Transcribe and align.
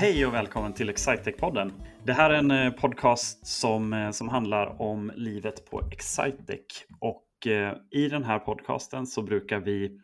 Hej 0.00 0.26
och 0.26 0.34
välkommen 0.34 0.72
till 0.72 0.90
Excitec-podden. 0.90 1.72
Det 2.04 2.12
här 2.12 2.30
är 2.30 2.34
en 2.34 2.50
eh, 2.50 2.72
podcast 2.72 3.46
som, 3.46 3.92
eh, 3.92 4.10
som 4.10 4.28
handlar 4.28 4.82
om 4.82 5.12
livet 5.14 5.70
på 5.70 5.82
Excitec. 5.92 6.84
Och 7.00 7.46
eh, 7.46 7.76
i 7.90 8.08
den 8.08 8.24
här 8.24 8.38
podcasten 8.38 9.06
så 9.06 9.22
brukar 9.22 9.60
vi 9.60 10.00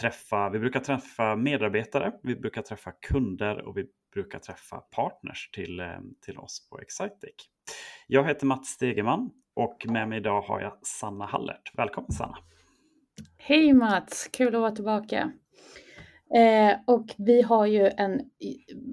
träffa, 0.00 0.50
vi 0.50 0.58
brukar 0.58 0.80
träffa 0.80 1.36
medarbetare, 1.36 2.12
vi 2.22 2.36
brukar 2.36 2.62
träffa 2.62 2.92
kunder 2.92 3.68
och 3.68 3.76
vi 3.76 3.86
brukar 4.14 4.38
träffa 4.38 4.76
partners 4.76 5.50
till, 5.52 5.80
eh, 5.80 5.86
till 6.24 6.38
oss 6.38 6.68
på 6.70 6.80
Excitec. 6.80 7.34
Jag 8.06 8.26
heter 8.26 8.46
Mats 8.46 8.68
Stegeman 8.68 9.30
och 9.54 9.86
med 9.88 10.08
mig 10.08 10.18
idag 10.18 10.42
har 10.42 10.60
jag 10.60 10.86
Sanna 10.86 11.26
Hallert. 11.26 11.72
Välkommen 11.74 12.12
Sanna! 12.12 12.38
Hej 13.38 13.72
Mats, 13.72 14.28
kul 14.32 14.54
att 14.54 14.60
vara 14.60 14.70
tillbaka. 14.70 15.32
Eh, 16.34 16.78
och 16.84 17.14
vi 17.16 17.42
har 17.42 17.66
ju 17.66 17.90
en 17.96 18.20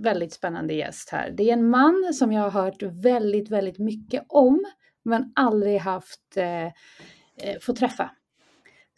väldigt 0.04 0.34
spännande 0.34 0.74
gäst 0.74 1.10
här. 1.10 1.32
Det 1.32 1.50
är 1.50 1.54
en 1.54 1.70
man 1.70 2.14
som 2.14 2.32
jag 2.32 2.50
har 2.50 2.64
hört 2.64 2.84
väldigt, 2.84 3.50
väldigt 3.50 3.80
mycket 3.80 4.26
om, 4.28 4.66
men 5.06 5.32
aldrig 5.36 5.80
haft 5.80 6.38
eh, 6.38 6.66
eh 6.66 6.72
fått 7.62 7.76
träffa. 7.76 8.12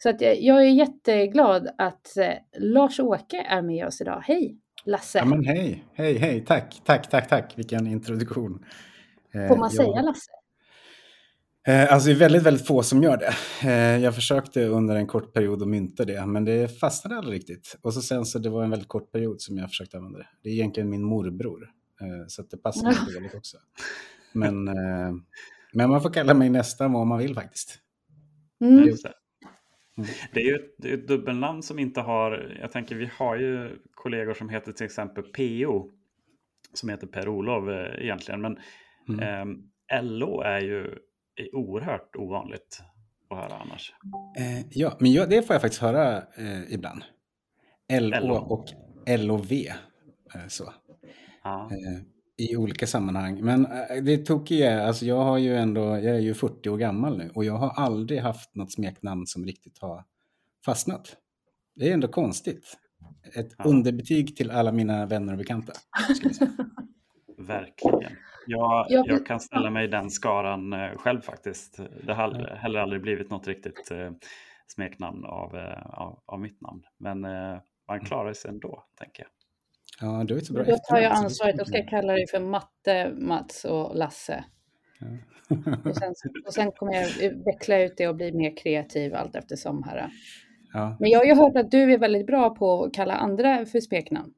Så 0.02 0.08
att 0.08 0.20
jag 0.20 0.56
är 0.56 0.70
jätteglad 0.70 1.68
att 1.78 2.16
eh, 2.16 2.34
Lars-Åke 2.58 3.46
är 3.48 3.62
med 3.62 3.86
oss 3.86 4.00
idag. 4.00 4.22
Hej 4.26 4.58
Lasse! 4.84 5.18
Ja, 5.18 5.24
men 5.24 5.44
hej, 5.44 5.84
hej, 5.94 6.18
hej, 6.18 6.44
tack, 6.44 6.80
tack, 6.84 7.10
tack, 7.10 7.28
tack, 7.28 7.58
vilken 7.58 7.86
introduktion. 7.86 8.64
Eh, 9.34 9.48
Får 9.48 9.56
man 9.56 9.70
säga 9.70 10.02
Lasse? 10.02 10.30
Eh, 11.66 11.92
alltså 11.92 12.08
det 12.08 12.14
är 12.14 12.18
väldigt, 12.18 12.42
väldigt 12.42 12.66
få 12.66 12.82
som 12.82 13.02
gör 13.02 13.16
det. 13.16 13.34
Eh, 13.68 14.02
jag 14.02 14.14
försökte 14.14 14.66
under 14.66 14.96
en 14.96 15.06
kort 15.06 15.32
period 15.32 15.62
att 15.62 15.68
mynta 15.68 16.04
det, 16.04 16.26
men 16.26 16.44
det 16.44 16.80
fastnade 16.80 17.16
aldrig 17.16 17.38
riktigt. 17.38 17.78
Och 17.82 17.94
så 17.94 18.02
sen 18.02 18.24
så 18.24 18.38
det 18.38 18.50
var 18.50 18.64
en 18.64 18.70
väldigt 18.70 18.88
kort 18.88 19.12
period 19.12 19.40
som 19.40 19.58
jag 19.58 19.68
försökte 19.68 19.96
använda 19.96 20.18
det. 20.18 20.28
Det 20.42 20.48
är 20.48 20.52
egentligen 20.52 20.90
min 20.90 21.02
morbror, 21.02 21.70
eh, 22.00 22.26
så 22.28 22.42
det 22.42 22.56
passar 22.56 22.92
ja. 22.92 23.14
dåligt 23.14 23.34
också. 23.34 23.56
Men, 24.32 24.64
men 25.72 25.90
man 25.90 26.02
får 26.02 26.10
kalla 26.10 26.34
mig 26.34 26.50
nästan 26.50 26.92
vad 26.92 27.06
man 27.06 27.18
vill 27.18 27.34
faktiskt. 27.34 27.78
Mm. 28.60 28.78
Mm. 28.78 28.94
Det 30.32 30.40
är 30.40 30.44
ju 30.44 30.54
ett, 30.54 30.74
det 30.78 30.90
är 30.90 30.94
ett 30.94 31.08
dubbelnamn 31.08 31.62
som 31.62 31.78
inte 31.78 32.00
har, 32.00 32.56
jag 32.60 32.72
tänker 32.72 32.94
vi 32.96 33.10
har 33.18 33.36
ju 33.36 33.78
kollegor 33.94 34.34
som 34.34 34.48
heter 34.48 34.72
till 34.72 34.86
exempel 34.86 35.24
PO, 35.24 35.90
som 36.74 36.88
heter 36.88 37.06
Per-Olof 37.06 37.64
egentligen, 37.98 38.40
men 38.40 38.58
mm. 39.08 39.50
eh, 39.90 40.02
LO 40.02 40.40
är 40.40 40.60
ju 40.60 40.98
är 41.36 41.54
oerhört 41.54 42.16
ovanligt 42.16 42.82
att 43.30 43.38
höra 43.38 43.56
annars. 43.56 43.94
Eh, 44.38 44.66
ja, 44.70 44.96
men 45.00 45.12
jag, 45.12 45.30
det 45.30 45.42
får 45.42 45.54
jag 45.54 45.62
faktiskt 45.62 45.82
höra 45.82 46.16
eh, 46.18 46.72
ibland. 46.72 47.02
LO, 47.92 48.34
och 48.34 48.64
LOV. 49.06 49.52
Eh, 49.52 50.46
så. 50.48 50.72
Ja. 51.44 51.70
Eh, 51.70 52.02
I 52.46 52.56
olika 52.56 52.86
sammanhang. 52.86 53.44
Men 53.44 53.66
eh, 53.66 54.02
det 54.02 54.18
tokiga 54.18 54.72
är, 54.72 54.86
alltså 54.86 55.04
jag 55.04 55.24
har 55.24 55.38
ju 55.38 55.56
ändå, 55.56 55.80
jag 55.80 56.04
är 56.04 56.20
ju 56.20 56.34
40 56.34 56.68
år 56.68 56.78
gammal 56.78 57.18
nu 57.18 57.30
och 57.34 57.44
jag 57.44 57.56
har 57.56 57.70
aldrig 57.70 58.20
haft 58.20 58.54
något 58.54 58.72
smeknamn 58.72 59.26
som 59.26 59.44
riktigt 59.44 59.78
har 59.78 60.04
fastnat. 60.64 61.16
Det 61.74 61.88
är 61.88 61.94
ändå 61.94 62.08
konstigt. 62.08 62.76
Ett 63.34 63.54
ja. 63.58 63.64
underbetyg 63.64 64.36
till 64.36 64.50
alla 64.50 64.72
mina 64.72 65.06
vänner 65.06 65.32
och 65.32 65.38
bekanta. 65.38 65.72
Verkligen. 67.38 68.12
Jag, 68.46 68.86
jag, 68.88 69.06
jag, 69.08 69.26
kan 69.26 69.40
ställa 69.40 69.70
mig 69.70 69.84
i 69.84 69.88
den 69.88 70.10
skaran 70.10 70.72
eh, 70.72 70.96
själv 70.96 71.20
faktiskt. 71.20 71.80
Det 72.06 72.14
har 72.14 72.56
heller 72.56 72.80
aldrig 72.80 73.02
blivit 73.02 73.30
något 73.30 73.46
riktigt 73.46 73.90
eh, 73.90 74.10
smeknamn 74.66 75.24
av, 75.24 75.56
eh, 75.56 75.86
av, 75.86 76.22
av, 76.26 76.40
mitt 76.40 76.60
namn. 76.60 76.82
Men 76.98 77.20
man 77.20 77.60
mm. 77.90 78.04
klarar 78.04 78.32
sig 78.32 78.50
ändå, 78.50 78.84
tänker 78.98 79.22
jag. 79.22 79.30
Ja, 80.00 80.24
du 80.24 80.36
är 80.36 80.40
så 80.40 80.52
bra. 80.52 80.64
Då 80.64 80.76
tar 80.88 80.98
jag 80.98 81.12
ansvaret 81.12 81.60
och 81.60 81.68
ska 81.68 81.82
kalla 81.82 82.12
dig 82.12 82.26
för 82.26 82.40
Matte, 82.40 83.12
Mats 83.18 83.64
och 83.64 83.96
Lasse. 83.96 84.44
Ja. 85.00 85.06
och, 85.84 85.96
sen, 85.96 86.14
och 86.46 86.54
sen 86.54 86.72
kommer 86.72 86.92
jag 86.92 87.30
veckla 87.44 87.78
ut 87.78 87.94
det 87.96 88.08
och 88.08 88.16
bli 88.16 88.32
mer 88.32 88.56
kreativ 88.56 89.14
allt 89.14 89.36
eftersom 89.36 89.82
här. 89.82 90.10
Ja. 90.72 90.96
Men 91.00 91.10
jag 91.10 91.18
har 91.18 91.24
ju 91.24 91.34
hört 91.34 91.56
att 91.56 91.70
du 91.70 91.92
är 91.92 91.98
väldigt 91.98 92.26
bra 92.26 92.50
på 92.50 92.84
att 92.84 92.94
kalla 92.94 93.14
andra 93.14 93.66
för 93.66 93.80
smeknamn. 93.80 94.32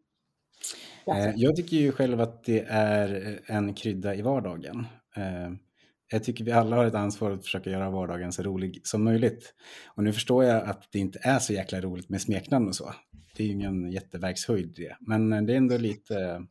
Eh, 1.06 1.30
jag 1.36 1.56
tycker 1.56 1.76
ju 1.76 1.92
själv 1.92 2.20
att 2.20 2.44
det 2.44 2.64
är 2.68 3.38
eh, 3.48 3.56
en 3.56 3.74
krydda 3.74 4.14
i 4.14 4.22
vardagen. 4.22 4.86
Eh, 5.16 5.50
jag 6.10 6.24
tycker 6.24 6.44
vi 6.44 6.52
alla 6.52 6.76
har 6.76 6.84
ett 6.84 6.94
ansvar 6.94 7.30
att 7.30 7.44
försöka 7.44 7.70
göra 7.70 7.90
vardagen 7.90 8.32
så 8.32 8.42
rolig 8.42 8.80
som 8.84 9.04
möjligt. 9.04 9.54
Och 9.86 10.04
nu 10.04 10.12
förstår 10.12 10.44
jag 10.44 10.62
att 10.62 10.88
det 10.92 10.98
inte 10.98 11.18
är 11.22 11.38
så 11.38 11.52
jäkla 11.52 11.80
roligt 11.80 12.08
med 12.08 12.20
smeknamn 12.20 12.68
och 12.68 12.74
så. 12.74 12.94
Det 13.36 13.42
är 13.42 13.46
ju 13.46 13.52
ingen 13.52 13.92
jätteverkshöjd 13.92 14.74
det. 14.76 14.96
Men 15.00 15.46
det 15.46 15.52
är 15.52 15.56
ändå 15.56 15.76
lite, 15.76 16.46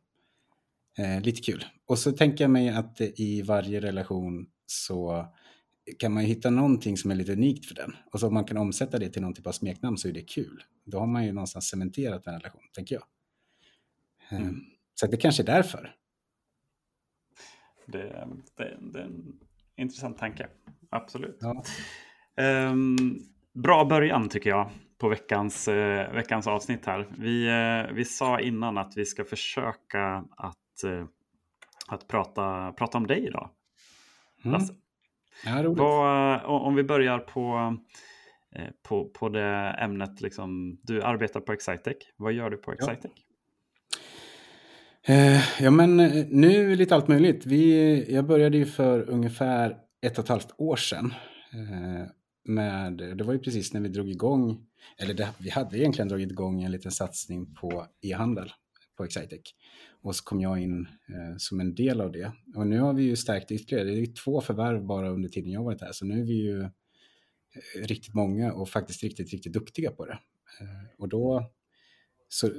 lite 1.22 1.40
kul. 1.40 1.64
Och 1.86 1.98
så 1.98 2.12
tänker 2.12 2.44
jag 2.44 2.50
mig 2.50 2.68
att 2.68 3.00
i 3.00 3.42
varje 3.42 3.80
relation 3.80 4.46
så 4.66 5.26
kan 5.98 6.12
man 6.12 6.22
ju 6.22 6.28
hitta 6.28 6.50
någonting 6.50 6.96
som 6.96 7.10
är 7.10 7.14
lite 7.14 7.32
unikt 7.32 7.66
för 7.66 7.74
den. 7.74 7.92
Och 8.12 8.20
så 8.20 8.26
om 8.26 8.34
man 8.34 8.44
kan 8.44 8.56
omsätta 8.56 8.98
det 8.98 9.08
till 9.08 9.22
någon 9.22 9.34
typ 9.34 9.46
av 9.46 9.52
smeknamn 9.52 9.98
så 9.98 10.08
är 10.08 10.12
det 10.12 10.22
kul. 10.22 10.62
Då 10.84 10.98
har 10.98 11.06
man 11.06 11.24
ju 11.24 11.32
någonstans 11.32 11.68
cementerat 11.68 12.26
en 12.26 12.34
relation, 12.34 12.62
tänker 12.74 12.94
jag. 12.94 13.04
Mm. 14.30 14.42
Ehm, 14.42 14.60
så 14.94 15.06
det 15.06 15.16
kanske 15.16 15.42
är 15.42 15.46
därför. 15.46 15.94
Det, 17.86 18.28
det, 18.56 18.78
det 18.80 18.98
är 18.98 19.04
en 19.04 19.40
intressant 19.76 20.18
tanke, 20.18 20.48
absolut. 20.90 21.38
Ja. 21.40 21.64
Um, 22.70 22.96
bra 23.54 23.84
början 23.84 24.28
tycker 24.28 24.50
jag 24.50 24.70
på 24.98 25.08
veckans, 25.08 25.68
uh, 25.68 26.12
veckans 26.12 26.46
avsnitt 26.46 26.86
här. 26.86 27.08
Vi, 27.18 27.48
uh, 27.48 27.94
vi 27.94 28.04
sa 28.04 28.40
innan 28.40 28.78
att 28.78 28.96
vi 28.96 29.04
ska 29.04 29.24
försöka 29.24 30.24
att, 30.36 30.84
uh, 30.84 31.06
att 31.88 32.08
prata, 32.08 32.72
prata 32.72 32.98
om 32.98 33.06
dig 33.06 33.26
idag. 33.26 33.50
Mm. 34.44 34.52
Lasse. 34.52 34.74
Ja, 35.44 35.62
roligt. 35.62 35.78
På, 35.78 35.92
om 36.46 36.74
vi 36.74 36.84
börjar 36.84 37.18
på, 37.18 37.76
på, 38.88 39.08
på 39.08 39.28
det 39.28 39.76
ämnet, 39.78 40.20
liksom, 40.20 40.78
du 40.82 41.02
arbetar 41.02 41.40
på 41.40 41.52
Excitec. 41.52 41.96
Vad 42.16 42.32
gör 42.32 42.50
du 42.50 42.56
på 42.56 42.72
Excitec? 42.72 43.10
Ja. 43.14 43.27
Eh, 45.08 45.40
ja, 45.60 45.70
men 45.70 46.00
eh, 46.00 46.26
nu 46.30 46.76
lite 46.76 46.94
allt 46.94 47.08
möjligt. 47.08 47.46
Vi, 47.46 48.14
jag 48.14 48.26
började 48.26 48.58
ju 48.58 48.66
för 48.66 49.10
ungefär 49.10 49.76
ett 50.00 50.18
och 50.18 50.24
ett 50.24 50.28
halvt 50.28 50.54
år 50.58 50.76
sedan. 50.76 51.14
Eh, 51.52 52.06
med, 52.44 52.92
det 52.92 53.24
var 53.24 53.32
ju 53.32 53.38
precis 53.38 53.72
när 53.72 53.80
vi 53.80 53.88
drog 53.88 54.10
igång, 54.10 54.66
eller 54.98 55.14
det, 55.14 55.28
vi 55.38 55.50
hade 55.50 55.78
egentligen 55.78 56.08
dragit 56.08 56.30
igång 56.30 56.62
en 56.62 56.70
liten 56.70 56.90
satsning 56.90 57.54
på 57.54 57.86
e-handel 58.02 58.52
på 58.96 59.04
Excitec. 59.04 59.40
Och 60.02 60.16
så 60.16 60.24
kom 60.24 60.40
jag 60.40 60.58
in 60.62 60.80
eh, 61.08 61.36
som 61.38 61.60
en 61.60 61.74
del 61.74 62.00
av 62.00 62.12
det. 62.12 62.32
Och 62.56 62.66
nu 62.66 62.80
har 62.80 62.92
vi 62.92 63.02
ju 63.02 63.16
stärkt 63.16 63.50
ytterligare. 63.50 63.90
Det 63.90 64.00
är 64.00 64.24
två 64.24 64.40
förvärv 64.40 64.86
bara 64.86 65.10
under 65.10 65.28
tiden 65.28 65.50
jag 65.50 65.64
varit 65.64 65.80
här. 65.80 65.92
Så 65.92 66.04
nu 66.04 66.20
är 66.20 66.24
vi 66.24 66.42
ju 66.42 66.62
eh, 66.62 66.70
riktigt 67.82 68.14
många 68.14 68.52
och 68.52 68.68
faktiskt 68.68 69.02
riktigt, 69.02 69.32
riktigt 69.32 69.52
duktiga 69.52 69.90
på 69.90 70.06
det. 70.06 70.18
Eh, 70.60 70.90
och 70.98 71.08
då 71.08 71.50
så 72.28 72.50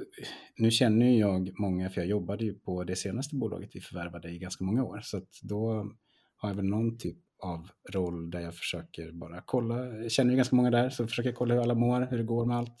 nu 0.56 0.70
känner 0.70 1.18
jag 1.18 1.58
många, 1.58 1.90
för 1.90 2.00
jag 2.00 2.08
jobbade 2.08 2.44
ju 2.44 2.54
på 2.54 2.84
det 2.84 2.96
senaste 2.96 3.36
bolaget 3.36 3.70
vi 3.72 3.80
förvärvade 3.80 4.30
i 4.30 4.38
ganska 4.38 4.64
många 4.64 4.84
år. 4.84 5.00
Så 5.02 5.16
att 5.16 5.38
då 5.42 5.90
har 6.36 6.48
jag 6.48 6.56
väl 6.56 6.64
någon 6.64 6.98
typ 6.98 7.16
av 7.42 7.68
roll 7.92 8.30
där 8.30 8.40
jag 8.40 8.54
försöker 8.54 9.12
bara 9.12 9.42
kolla. 9.46 9.86
Jag 9.86 10.12
känner 10.12 10.30
ju 10.30 10.36
ganska 10.36 10.56
många 10.56 10.70
där, 10.70 10.90
så 10.90 11.06
försöker 11.06 11.32
kolla 11.32 11.54
hur 11.54 11.60
alla 11.60 11.74
mår, 11.74 12.00
hur 12.10 12.18
det 12.18 12.24
går 12.24 12.46
med 12.46 12.56
allt. 12.56 12.76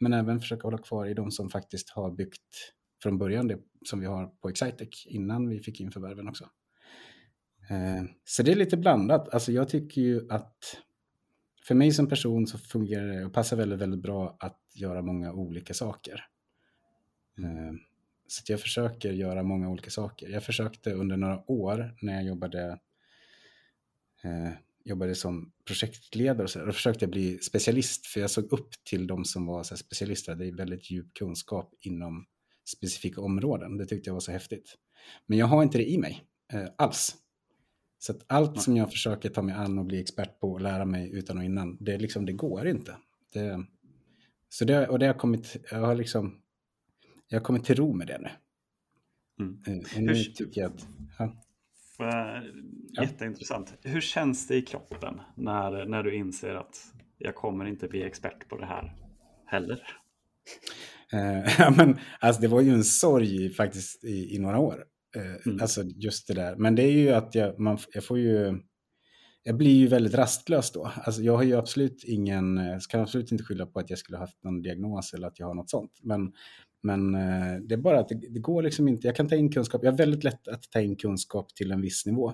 Men 0.00 0.12
även 0.12 0.40
försöka 0.40 0.62
hålla 0.62 0.78
kvar 0.78 1.06
i 1.06 1.14
de 1.14 1.30
som 1.30 1.50
faktiskt 1.50 1.90
har 1.90 2.10
byggt 2.10 2.74
från 3.02 3.18
början 3.18 3.48
det 3.48 3.58
som 3.84 4.00
vi 4.00 4.06
har 4.06 4.26
på 4.26 4.48
Excitec 4.48 5.06
innan 5.06 5.48
vi 5.48 5.60
fick 5.60 5.80
in 5.80 5.90
förvärven 5.90 6.28
också. 6.28 6.44
Eh, 7.70 8.04
så 8.24 8.42
det 8.42 8.52
är 8.52 8.56
lite 8.56 8.76
blandat. 8.76 9.28
Alltså 9.28 9.52
jag 9.52 9.68
tycker 9.68 10.00
ju 10.00 10.26
att 10.30 10.62
för 11.68 11.74
mig 11.74 11.92
som 11.92 12.08
person 12.08 12.46
så 12.46 12.58
fungerar 12.58 13.08
det 13.08 13.24
och 13.24 13.32
passar 13.32 13.56
väldigt, 13.56 13.78
väldigt 13.78 14.02
bra 14.02 14.36
att 14.40 14.60
göra 14.74 15.02
många 15.02 15.32
olika 15.32 15.74
saker. 15.74 16.26
Eh, 17.38 17.74
så 18.26 18.52
jag 18.52 18.60
försöker 18.60 19.12
göra 19.12 19.42
många 19.42 19.68
olika 19.68 19.90
saker. 19.90 20.28
Jag 20.28 20.42
försökte 20.42 20.92
under 20.92 21.16
några 21.16 21.50
år 21.50 21.96
när 22.00 22.14
jag 22.14 22.24
jobbade, 22.24 22.78
eh, 24.22 24.50
jobbade 24.84 25.14
som 25.14 25.52
projektledare 25.64 26.42
och 26.42 26.50
så, 26.50 26.64
då 26.64 26.72
försökte 26.72 27.04
jag 27.04 27.10
bli 27.10 27.38
specialist 27.38 28.06
för 28.06 28.20
jag 28.20 28.30
såg 28.30 28.52
upp 28.52 28.70
till 28.84 29.06
de 29.06 29.24
som 29.24 29.46
var 29.46 29.62
så 29.62 29.76
specialister. 29.76 30.34
Det 30.34 30.46
är 30.46 30.52
väldigt 30.52 30.90
djup 30.90 31.14
kunskap 31.14 31.74
inom 31.80 32.26
specifika 32.64 33.20
områden. 33.20 33.76
Det 33.76 33.86
tyckte 33.86 34.08
jag 34.08 34.14
var 34.14 34.20
så 34.20 34.32
häftigt. 34.32 34.74
Men 35.26 35.38
jag 35.38 35.46
har 35.46 35.62
inte 35.62 35.78
det 35.78 35.90
i 35.90 35.98
mig 35.98 36.24
eh, 36.52 36.68
alls. 36.76 37.16
Så 37.98 38.12
att 38.12 38.24
allt 38.26 38.62
som 38.62 38.76
jag 38.76 38.90
försöker 38.90 39.28
ta 39.28 39.42
mig 39.42 39.54
an 39.54 39.78
och 39.78 39.84
bli 39.84 40.00
expert 40.00 40.40
på 40.40 40.52
och 40.52 40.60
lära 40.60 40.84
mig 40.84 41.10
utan 41.12 41.38
och 41.38 41.44
innan, 41.44 41.76
det, 41.80 41.98
liksom, 41.98 42.26
det 42.26 42.32
går 42.32 42.68
inte. 42.68 42.96
Det, 43.32 43.66
så 44.48 44.64
det, 44.64 44.88
och 44.88 44.98
det 44.98 45.06
har 45.06 45.14
kommit, 45.14 45.56
jag 45.70 45.78
har 45.78 45.94
liksom, 45.94 46.40
jag 47.28 47.38
har 47.38 47.44
kommit 47.44 47.64
till 47.64 47.76
ro 47.76 47.92
med 47.92 48.06
det 48.06 48.18
nu. 48.18 48.30
Mm. 49.40 49.62
Eh, 49.66 49.96
och 49.96 50.02
nu 50.02 50.14
Hur, 50.14 50.24
tycker 50.24 50.60
jag 50.60 50.72
att, 50.72 50.88
ja. 51.18 51.36
Jätteintressant. 53.00 53.74
Hur 53.82 54.00
känns 54.00 54.46
det 54.46 54.56
i 54.56 54.62
kroppen 54.62 55.20
när, 55.34 55.86
när 55.86 56.02
du 56.02 56.14
inser 56.14 56.54
att 56.54 56.94
jag 57.18 57.34
kommer 57.34 57.64
inte 57.64 57.88
bli 57.88 58.02
expert 58.02 58.48
på 58.48 58.58
det 58.58 58.66
här 58.66 58.94
heller? 59.46 59.82
Eh, 61.12 61.70
men 61.76 61.98
alltså, 62.20 62.42
det 62.42 62.48
var 62.48 62.60
ju 62.60 62.70
en 62.70 62.84
sorg 62.84 63.50
faktiskt 63.50 64.04
i, 64.04 64.34
i 64.34 64.38
några 64.38 64.58
år. 64.58 64.84
Eh, 65.16 65.46
mm. 65.46 65.62
Alltså 65.62 65.82
just 65.84 66.28
det 66.28 66.34
där. 66.34 66.56
Men 66.56 66.74
det 66.74 66.82
är 66.82 66.92
ju 66.92 67.10
att 67.10 67.34
jag, 67.34 67.58
man, 67.60 67.78
jag 67.94 68.04
får 68.04 68.18
ju... 68.18 68.60
Jag 69.42 69.56
blir 69.56 69.76
ju 69.76 69.86
väldigt 69.86 70.14
rastlös 70.14 70.70
då. 70.70 70.92
Alltså 70.94 71.22
jag 71.22 71.36
har 71.36 71.42
ju 71.42 71.54
absolut 71.54 72.04
ingen, 72.04 72.58
eh, 72.58 72.78
kan 72.88 73.00
absolut 73.00 73.32
inte 73.32 73.44
skylla 73.44 73.66
på 73.66 73.78
att 73.78 73.90
jag 73.90 73.98
skulle 73.98 74.18
haft 74.18 74.44
någon 74.44 74.62
diagnos 74.62 75.14
eller 75.14 75.26
att 75.26 75.38
jag 75.38 75.46
har 75.46 75.54
något 75.54 75.70
sånt. 75.70 75.92
Men, 76.02 76.32
men 76.82 77.12
det 77.68 77.74
är 77.74 77.76
bara 77.76 78.00
att 78.00 78.08
det, 78.08 78.14
det 78.14 78.40
går 78.40 78.62
liksom 78.62 78.88
inte. 78.88 79.06
Jag 79.06 79.16
kan 79.16 79.28
ta 79.28 79.36
in 79.36 79.52
kunskap. 79.52 79.84
Jag 79.84 79.92
har 79.92 79.98
väldigt 79.98 80.24
lätt 80.24 80.48
att 80.48 80.62
ta 80.70 80.80
in 80.80 80.96
kunskap 80.96 81.54
till 81.54 81.72
en 81.72 81.80
viss 81.80 82.06
nivå. 82.06 82.32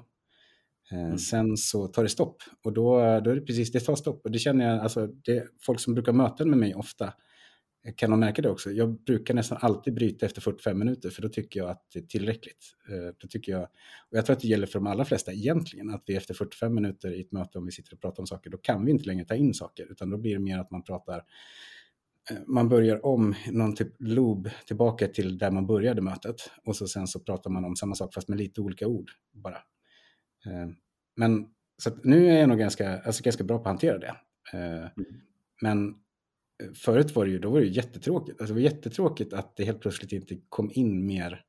Mm. 0.90 1.18
Sen 1.18 1.56
så 1.56 1.86
tar 1.86 2.02
det 2.02 2.08
stopp 2.08 2.42
och 2.64 2.72
då, 2.72 2.98
då 3.20 3.30
är 3.30 3.34
det 3.34 3.40
precis, 3.40 3.72
det 3.72 3.80
tar 3.80 3.96
stopp. 3.96 4.24
Och 4.24 4.30
det 4.30 4.38
känner 4.38 4.70
jag, 4.70 4.80
alltså 4.80 5.06
det, 5.06 5.44
folk 5.66 5.80
som 5.80 5.94
brukar 5.94 6.12
möta 6.12 6.44
med 6.44 6.58
mig 6.58 6.74
ofta 6.74 7.12
kan 7.92 8.10
de 8.10 8.20
märka 8.20 8.42
det 8.42 8.50
också. 8.50 8.70
Jag 8.70 9.02
brukar 9.04 9.34
nästan 9.34 9.58
alltid 9.60 9.94
bryta 9.94 10.26
efter 10.26 10.40
45 10.40 10.78
minuter 10.78 11.10
för 11.10 11.22
då 11.22 11.28
tycker 11.28 11.60
jag 11.60 11.70
att 11.70 11.86
det 11.92 11.98
är 11.98 12.02
tillräckligt. 12.02 12.76
Eh, 12.88 13.14
då 13.18 13.28
tycker 13.28 13.52
jag, 13.52 13.62
och 14.10 14.16
jag 14.16 14.26
tror 14.26 14.36
att 14.36 14.40
det 14.40 14.48
gäller 14.48 14.66
för 14.66 14.78
de 14.78 14.86
allra 14.86 15.04
flesta 15.04 15.32
egentligen, 15.32 15.90
att 15.90 16.02
vi 16.06 16.16
efter 16.16 16.34
45 16.34 16.74
minuter 16.74 17.14
i 17.14 17.20
ett 17.20 17.32
möte 17.32 17.58
om 17.58 17.66
vi 17.66 17.72
sitter 17.72 17.94
och 17.94 18.00
pratar 18.00 18.22
om 18.22 18.26
saker, 18.26 18.50
då 18.50 18.58
kan 18.58 18.84
vi 18.84 18.90
inte 18.90 19.04
längre 19.04 19.24
ta 19.24 19.34
in 19.34 19.54
saker, 19.54 19.86
utan 19.90 20.10
då 20.10 20.16
blir 20.16 20.32
det 20.32 20.40
mer 20.40 20.58
att 20.58 20.70
man 20.70 20.82
pratar 20.82 21.22
eh, 22.30 22.36
man 22.46 22.68
börjar 22.68 23.06
om 23.06 23.34
någon 23.50 23.74
typ 23.74 23.94
loop 23.98 24.48
tillbaka 24.66 25.08
till 25.08 25.38
där 25.38 25.50
man 25.50 25.66
började 25.66 26.02
mötet 26.02 26.36
och 26.64 26.76
så 26.76 26.86
sen 26.86 27.06
så 27.06 27.20
pratar 27.20 27.50
man 27.50 27.64
om 27.64 27.76
samma 27.76 27.94
sak 27.94 28.14
fast 28.14 28.28
med 28.28 28.38
lite 28.38 28.60
olika 28.60 28.86
ord 28.86 29.10
bara. 29.32 29.58
Eh, 30.46 30.68
men 31.16 31.46
så 31.78 31.90
nu 32.02 32.28
är 32.28 32.38
jag 32.40 32.48
nog 32.48 32.58
ganska, 32.58 32.98
alltså 32.98 33.22
ganska 33.22 33.44
bra 33.44 33.56
på 33.56 33.62
att 33.62 33.66
hantera 33.66 33.98
det. 33.98 34.16
Mm. 34.52 34.88
Men 35.62 35.94
förut 36.74 37.16
var 37.16 37.24
det 37.24 37.30
ju, 37.30 37.38
då 37.38 37.50
var 37.50 37.60
det 37.60 37.66
ju 37.66 37.72
jättetråkigt. 37.72 38.40
Alltså 38.40 38.54
det 38.54 38.60
var 38.60 38.70
jättetråkigt 38.70 39.32
att 39.32 39.56
det 39.56 39.64
helt 39.64 39.80
plötsligt 39.80 40.12
inte 40.12 40.36
kom 40.48 40.70
in 40.74 41.06
mer, 41.06 41.44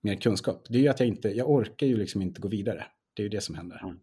mer 0.00 0.14
kunskap. 0.14 0.66
Det 0.68 0.78
är 0.78 0.82
ju 0.82 0.88
att 0.88 1.00
jag 1.00 1.08
inte, 1.08 1.28
jag 1.28 1.50
orkar 1.50 1.86
ju 1.86 1.96
liksom 1.96 2.22
inte 2.22 2.40
gå 2.40 2.48
vidare. 2.48 2.86
Det 3.14 3.22
är 3.22 3.24
ju 3.24 3.28
det 3.28 3.40
som 3.40 3.54
händer. 3.54 3.80
Mm. 3.82 3.98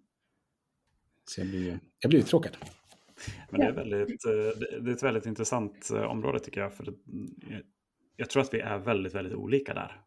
Så 1.25 1.41
jag 1.41 1.47
blir, 1.47 1.79
jag 1.99 2.09
blir 2.09 2.19
uttråkad. 2.19 2.57
Men 3.49 3.61
det 3.61 3.67
är, 3.67 3.71
väldigt, 3.71 4.25
eh, 4.25 4.81
det 4.81 4.91
är 4.91 4.95
ett 4.95 5.03
väldigt 5.03 5.25
intressant 5.25 5.89
eh, 5.91 6.01
område 6.01 6.39
tycker 6.39 6.61
jag. 6.61 6.73
För 6.73 6.93
jag 8.15 8.29
tror 8.29 8.41
att 8.41 8.53
vi 8.53 8.59
är 8.59 8.77
väldigt, 8.77 9.13
väldigt 9.13 9.33
olika 9.33 9.73
där. 9.73 10.01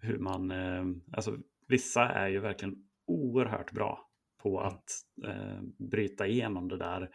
Hur 0.00 0.18
man, 0.18 0.50
eh, 0.50 0.84
alltså, 1.12 1.38
vissa 1.68 2.08
är 2.08 2.28
ju 2.28 2.40
verkligen 2.40 2.76
oerhört 3.06 3.72
bra 3.72 4.08
på 4.42 4.60
mm. 4.60 4.68
att 4.68 4.90
eh, 5.24 5.62
bryta 5.78 6.26
igenom 6.26 6.68
det 6.68 6.76
där, 6.76 7.10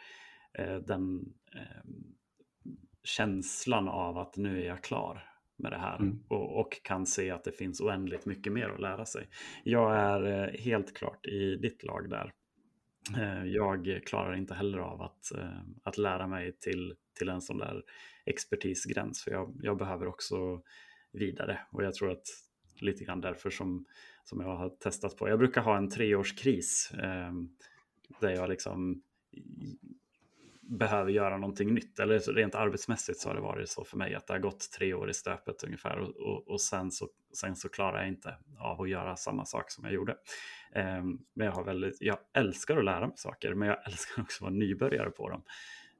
eh, 0.53 0.75
den 0.75 1.33
eh, 1.55 1.83
känslan 3.07 3.87
av 3.87 4.17
att 4.17 4.37
nu 4.37 4.61
är 4.61 4.67
jag 4.67 4.83
klar 4.83 5.23
med 5.57 5.71
det 5.71 5.77
här 5.77 5.99
mm. 5.99 6.23
och, 6.27 6.59
och, 6.59 6.83
kan 6.83 7.05
se 7.05 7.31
att 7.31 7.43
det 7.43 7.51
finns 7.51 7.81
oändligt 7.81 8.25
mycket 8.25 8.53
mer 8.53 8.69
att 8.69 8.81
lära 8.81 9.05
sig. 9.05 9.27
Jag 9.63 9.95
är 9.95 10.25
eh, 10.25 10.59
helt 10.59 10.97
klart 10.97 11.25
i 11.25 11.55
ditt 11.55 11.83
lag 11.83 12.09
där. 12.09 12.33
Eh, 13.17 13.45
jag 13.45 14.01
klarar 14.05 14.35
inte 14.35 14.53
heller 14.53 14.77
av 14.77 15.01
att, 15.01 15.31
eh, 15.37 15.59
att 15.83 15.97
lära 15.97 16.27
mig 16.27 16.57
till, 16.59 16.95
till 17.17 17.29
en 17.29 17.41
sån 17.41 17.57
där 17.57 17.83
expertisgräns, 18.25 19.23
för 19.23 19.31
jag, 19.31 19.59
jag 19.61 19.77
behöver 19.77 20.07
också 20.07 20.61
vidare 21.11 21.59
och 21.71 21.83
jag 21.83 21.93
tror 21.93 22.11
att 22.11 22.27
lite 22.81 23.03
grann 23.03 23.21
därför 23.21 23.49
som, 23.49 23.85
som 24.23 24.41
jag 24.41 24.55
har 24.55 24.69
testat 24.69 25.17
på. 25.17 25.29
Jag 25.29 25.39
brukar 25.39 25.61
ha 25.61 25.77
en 25.77 25.89
treårskris 25.89 26.91
eh, 26.93 27.33
där 28.19 28.29
jag 28.29 28.49
liksom 28.49 29.01
behöver 30.69 31.11
göra 31.11 31.37
någonting 31.37 31.73
nytt. 31.73 31.99
Eller 31.99 32.19
rent 32.19 32.55
arbetsmässigt 32.55 33.19
så 33.19 33.29
har 33.29 33.35
det 33.35 33.41
varit 33.41 33.69
så 33.69 33.83
för 33.83 33.97
mig 33.97 34.15
att 34.15 34.27
det 34.27 34.33
har 34.33 34.39
gått 34.39 34.71
tre 34.77 34.93
år 34.93 35.09
i 35.09 35.13
stöpet 35.13 35.63
ungefär 35.63 35.99
och, 35.99 36.15
och, 36.15 36.47
och 36.47 36.61
sen, 36.61 36.91
så, 36.91 37.07
sen 37.33 37.55
så 37.55 37.69
klarar 37.69 37.99
jag 37.99 38.07
inte 38.07 38.35
av 38.59 38.81
att 38.81 38.89
göra 38.89 39.15
samma 39.15 39.45
sak 39.45 39.71
som 39.71 39.83
jag 39.85 39.93
gjorde. 39.93 40.15
Um, 40.75 41.19
men 41.33 41.45
jag, 41.45 41.53
har 41.53 41.63
väldigt, 41.63 41.97
jag 41.99 42.17
älskar 42.33 42.77
att 42.77 42.85
lära 42.85 43.07
mig 43.07 43.17
saker 43.17 43.53
men 43.53 43.67
jag 43.67 43.77
älskar 43.85 44.21
också 44.21 44.37
att 44.37 44.51
vara 44.51 44.59
nybörjare 44.59 45.09
på 45.09 45.29
dem. 45.29 45.41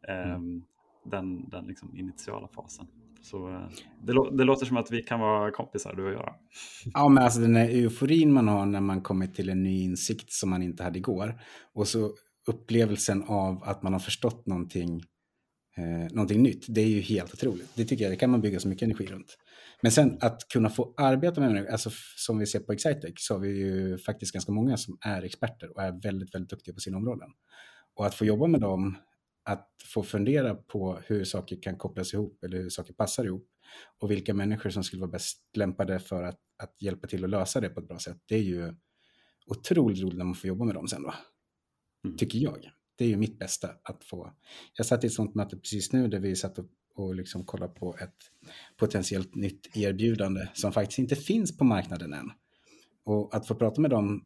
Um, 0.08 0.16
mm. 0.16 0.64
Den, 1.06 1.50
den 1.50 1.66
liksom 1.66 1.96
initiala 1.96 2.48
fasen. 2.48 2.88
Så 3.22 3.50
uh, 3.50 3.70
det, 4.02 4.38
det, 4.38 4.44
låter 4.44 4.66
som 4.66 4.78
att 4.78 4.92
vi 4.92 5.04
kan 5.04 5.20
vara 5.20 5.52
kompisar 5.52 5.94
du 5.96 6.06
och 6.06 6.14
jag. 6.14 6.36
Ja 6.94 7.10
men 7.10 7.24
alltså 7.24 7.40
den 7.40 7.56
här 7.56 7.70
euforin 7.70 8.34
man 8.34 8.48
har 8.48 8.66
när 8.66 8.82
man 8.82 9.02
kommer 9.02 9.28
till 9.28 9.50
en 9.50 9.64
ny 9.64 9.84
insikt 9.84 10.32
som 10.32 10.50
man 10.50 10.62
inte 10.62 10.84
hade 10.84 10.98
igår 11.00 11.40
och 11.74 11.88
så 11.88 12.12
upplevelsen 12.48 13.24
av 13.24 13.64
att 13.64 13.84
man 13.84 13.94
har 13.94 14.00
förstått 14.00 14.46
någonting, 14.46 15.04
eh, 15.78 16.14
någonting 16.14 16.44
nytt, 16.44 16.66
det 16.68 16.82
är 16.82 16.88
ju 16.88 17.02
helt 17.02 17.34
otroligt. 17.34 17.70
Det 17.76 17.86
tycker 17.86 18.04
jag, 18.04 18.12
det 18.12 18.18
kan 18.18 18.30
man 18.30 18.42
bygga 18.42 18.60
så 18.60 18.68
mycket 18.68 18.84
energi 18.84 19.06
runt. 19.06 19.38
Men 19.82 19.92
sen 19.92 20.18
att 20.22 20.48
kunna 20.48 20.70
få 20.70 20.94
arbeta 20.98 21.42
med 21.42 21.52
människor, 21.52 21.72
alltså 21.72 21.90
som 22.16 22.38
vi 22.38 22.46
ser 22.46 22.60
på 22.60 22.74
Excitec 22.74 23.14
så 23.16 23.34
har 23.34 23.40
vi 23.40 23.50
ju 23.50 23.98
faktiskt 23.98 24.34
ganska 24.34 24.52
många 24.52 24.78
som 24.78 24.98
är 25.02 25.22
experter 25.22 25.76
och 25.76 25.84
är 25.84 26.02
väldigt, 26.04 26.36
väldigt 26.36 26.50
duktiga 26.50 26.74
på 26.74 26.80
sina 26.80 26.98
områden. 26.98 27.30
Och 27.96 28.06
att 28.06 28.16
få 28.16 28.26
jobba 28.26 28.48
med 28.48 28.62
dem, 28.62 28.98
att 29.46 29.70
få 29.86 30.04
fundera 30.04 30.56
på 30.56 31.00
hur 31.06 31.24
saker 31.24 31.62
kan 31.62 31.78
kopplas 31.78 32.14
ihop 32.14 32.44
eller 32.44 32.58
hur 32.58 32.70
saker 32.70 32.94
passar 32.94 33.26
ihop 33.26 33.48
och 34.00 34.12
vilka 34.12 34.34
människor 34.34 34.70
som 34.70 34.84
skulle 34.84 35.00
vara 35.00 35.12
bäst 35.12 35.50
lämpade 35.54 36.00
för 36.00 36.24
att, 36.24 36.40
att 36.64 36.82
hjälpa 36.82 37.08
till 37.08 37.24
att 37.24 37.30
lösa 37.30 37.62
det 37.62 37.70
på 37.70 37.80
ett 37.80 37.88
bra 37.88 38.00
sätt. 38.00 38.18
Det 38.26 38.36
är 38.36 38.44
ju 38.44 38.74
otroligt 39.48 40.02
roligt 40.02 40.18
när 40.18 40.26
man 40.26 40.36
får 40.36 40.48
jobba 40.48 40.66
med 40.66 40.76
dem 40.76 40.88
sen 40.88 41.04
då. 41.04 41.14
Mm. 42.08 42.18
Tycker 42.18 42.40
jag. 42.40 42.72
Det 42.96 43.06
är 43.06 43.10
ju 43.10 43.18
mitt 43.18 43.40
bästa 43.40 43.70
att 43.84 44.04
få. 44.04 44.34
Jag 44.74 44.86
satt 44.86 45.04
i 45.04 45.08
ett 45.08 45.14
sånt 45.14 45.36
möte 45.36 45.58
precis 45.58 45.94
nu 45.94 46.08
där 46.08 46.20
vi 46.20 46.36
satt 46.36 46.60
och, 46.60 46.66
och 46.96 47.16
liksom 47.16 47.46
kollade 47.46 47.74
på 47.74 47.96
ett 47.98 48.16
potentiellt 48.78 49.36
nytt 49.36 49.78
erbjudande 49.78 50.48
som 50.54 50.72
faktiskt 50.72 51.00
inte 51.00 51.16
finns 51.16 51.58
på 51.58 51.64
marknaden 51.64 52.14
än. 52.14 52.32
Och 53.04 53.36
att 53.36 53.48
få 53.48 53.56
prata 53.56 53.82
med 53.82 53.92
dem 53.92 54.26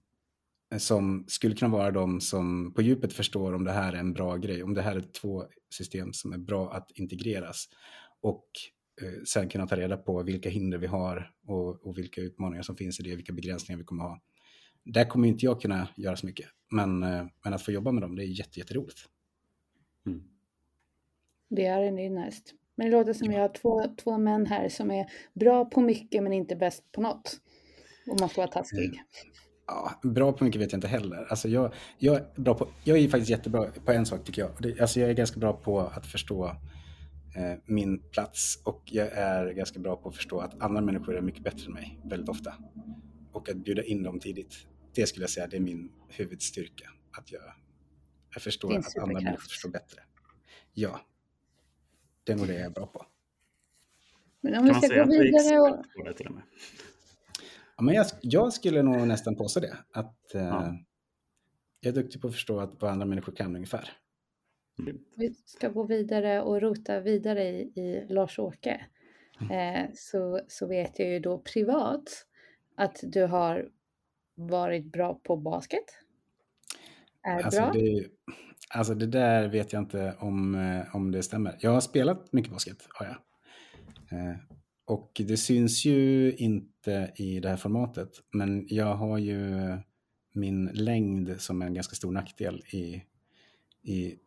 som 0.78 1.26
skulle 1.28 1.56
kunna 1.56 1.72
vara 1.72 1.92
de 1.92 2.22
som 2.22 2.74
på 2.74 2.82
djupet 2.82 3.14
förstår 3.14 3.54
om 3.54 3.64
det 3.64 3.72
här 3.72 3.94
är 3.94 3.98
en 3.98 4.14
bra 4.14 4.38
grej, 4.38 4.64
om 4.64 4.74
det 4.74 4.82
här 4.82 4.96
är 4.96 5.02
två 5.02 5.44
system 5.70 6.14
som 6.14 6.34
är 6.34 6.38
bra 6.38 6.74
att 6.74 6.92
integreras 6.92 7.70
och 8.22 8.46
eh, 9.02 9.24
sen 9.28 9.50
kunna 9.50 9.68
ta 9.68 9.76
reda 9.76 9.98
på 9.98 10.24
vilka 10.24 10.50
hinder 10.50 10.78
vi 10.78 10.88
har 10.88 11.32
och, 11.48 11.88
och, 11.88 11.98
vilka 11.98 12.22
utmaningar 12.22 12.64
som 12.64 12.76
finns 12.78 13.00
i 13.00 13.04
det, 13.04 13.16
vilka 13.16 13.34
begränsningar 13.34 13.78
vi 13.78 13.84
kommer 13.84 14.04
ha 14.04 14.22
där 14.86 15.06
kommer 15.06 15.28
inte 15.28 15.46
jag 15.46 15.62
kunna 15.62 15.88
göra 15.96 16.16
så 16.16 16.26
mycket. 16.26 16.46
Men, 16.72 17.04
eh, 17.04 17.26
men 17.44 17.54
att 17.54 17.62
få 17.62 17.72
jobba 17.72 17.92
med 17.92 18.04
dem, 18.04 18.16
det 18.16 18.24
är 18.24 18.40
jätte, 18.40 18.60
jätteroligt. 18.60 19.00
Mm. 20.06 20.24
Det 21.50 21.66
är 21.66 21.82
en 21.82 21.96
nice. 21.96 22.42
Men 22.76 22.92
det 22.92 22.98
låter 22.98 23.14
som 23.14 23.30
vi 23.30 23.36
har 23.36 23.50
två, 23.50 23.84
två 24.04 24.18
män 24.18 24.46
här 24.46 24.70
som 24.70 24.92
är 24.92 25.06
bra 25.34 25.66
på 25.66 25.82
mycket 25.82 26.24
men 26.24 26.34
inte 26.34 26.56
bäst 26.56 26.92
på 26.92 27.02
något. 27.02 27.40
Om 28.08 28.18
man 28.20 28.30
får 28.30 28.42
vara 28.42 28.52
taskig. 28.52 28.94
Eh, 28.94 29.02
ja, 29.68 30.00
bra 30.04 30.34
på 30.34 30.44
mycket 30.44 30.62
vet 30.62 30.72
jag 30.72 30.78
inte 30.78 30.88
heller. 30.88 31.26
Alltså 31.30 31.50
jag, 31.50 31.74
jag, 31.98 32.16
är 32.16 32.26
bra 32.36 32.54
på, 32.54 32.68
jag 32.84 32.98
är 32.98 33.08
faktiskt 33.08 33.32
jättebra 33.32 33.66
på 33.86 33.92
en 33.92 34.06
sak 34.06 34.24
tycker 34.24 34.42
jag. 34.42 34.52
Det, 34.60 34.82
alltså 34.82 35.00
jag 35.00 35.10
är 35.10 35.14
ganska 35.14 35.40
bra 35.40 35.54
på 35.54 35.80
att 35.80 36.06
förstå 36.06 36.46
eh, 37.36 37.60
min 37.66 38.00
plats 38.00 38.62
och 38.66 38.82
jag 38.86 39.08
är 39.08 39.54
ganska 39.54 39.80
bra 39.80 39.96
på 39.96 40.10
att 40.10 40.16
förstå 40.16 40.40
att 40.40 40.62
andra 40.62 40.82
människor 40.82 41.18
är 41.18 41.22
mycket 41.22 41.44
bättre 41.44 41.66
än 41.66 41.74
mig 41.74 42.00
väldigt 42.04 42.30
ofta. 42.30 42.54
Och 43.32 43.50
att 43.50 43.58
bjuda 43.58 43.84
in 43.84 44.04
dem 44.04 44.20
tidigt 44.20 44.68
det 44.94 45.08
skulle 45.08 45.24
jag 45.24 45.30
säga 45.30 45.48
det 45.48 45.58
är 45.58 45.62
min 45.62 45.92
huvudstyrka. 46.10 46.90
Att 47.18 47.32
jag, 47.32 47.42
jag 48.34 48.42
förstår 48.42 48.78
att 48.78 48.98
andra 48.98 49.22
människor 49.22 49.50
förstår 49.50 49.70
bättre. 49.70 50.02
Ja, 50.74 51.00
det 52.24 52.32
är 52.32 52.38
nog 52.38 52.48
det 52.48 52.54
jag 52.54 52.66
är 52.66 52.70
bra 52.70 52.86
på. 52.88 53.06
Men 54.42 54.58
om 54.58 54.66
vi 54.66 54.74
ska 54.74 55.04
gå 55.04 55.10
vidare 55.10 55.60
och... 55.60 55.86
Ja, 57.78 57.84
men 57.84 57.96
jag, 57.96 58.06
jag, 58.22 58.54
skulle 58.54 58.82
nog 58.82 59.08
nästan 59.08 59.36
påstå 59.36 59.60
det. 59.60 59.78
Att 59.92 60.36
eh, 60.36 60.42
ja. 60.42 60.78
jag 61.80 61.98
är 61.98 62.02
duktig 62.02 62.22
på 62.22 62.28
att 62.28 62.34
förstå 62.34 62.60
att 62.60 62.82
vad 62.82 62.92
andra 62.92 63.06
människor 63.06 63.36
kan 63.36 63.56
ungefär. 63.56 63.90
Mm. 64.80 64.98
Vi 65.16 65.34
ska 65.46 65.70
gå 65.70 65.84
vidare 65.84 66.42
och 66.42 66.62
rota 66.62 67.00
vidare 67.00 67.44
i, 67.44 67.62
i 67.62 68.06
Lars-Åke. 68.10 68.86
Mm. 69.42 69.52
Eh, 69.52 69.90
så, 69.96 70.42
så 70.48 70.68
vet 70.68 71.00
jag 71.00 71.10
ju 71.10 71.20
då 71.20 71.38
privat 71.38 72.26
att 72.82 73.00
du 73.04 73.24
har 73.24 73.70
varit 74.36 74.92
bra 74.92 75.20
på 75.24 75.38
basket? 75.38 75.86
Är 77.24 77.44
alltså, 77.44 77.62
bra? 77.62 77.72
Det, 77.72 78.06
alltså 78.70 78.96
det 78.96 79.08
där 79.08 79.48
vet 79.48 79.74
jag 79.74 79.82
inte 79.82 80.16
om, 80.20 80.56
eh, 80.56 80.96
om 80.96 81.12
det 81.12 81.24
stämmer. 81.24 81.58
Jag 81.60 81.72
har 81.72 81.82
spelat 81.82 82.34
mycket 82.34 82.52
basket, 82.52 82.88
har 82.90 83.06
jag. 83.06 83.16
Eh, 84.20 84.36
och 84.86 85.22
det 85.28 85.38
syns 85.38 85.86
ju 85.86 86.34
inte 86.34 87.12
i 87.16 87.40
det 87.40 87.50
här 87.50 87.58
formatet, 87.58 88.10
men 88.32 88.66
jag 88.68 88.96
har 88.96 89.18
ju 89.18 89.78
min 90.34 90.66
längd 90.66 91.42
som 91.42 91.62
en 91.62 91.74
ganska 91.74 91.96
stor 91.96 92.12
nackdel 92.12 92.64
i, 92.74 93.04
i 93.84 94.18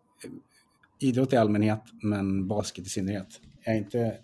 idrott 0.98 1.32
i 1.32 1.36
allmänhet, 1.36 1.82
men 2.02 2.48
basket 2.48 2.86
i 2.86 2.88
synnerhet. 2.88 3.40
Jag 3.64 3.74
är 3.74 3.78
inte 3.78 4.18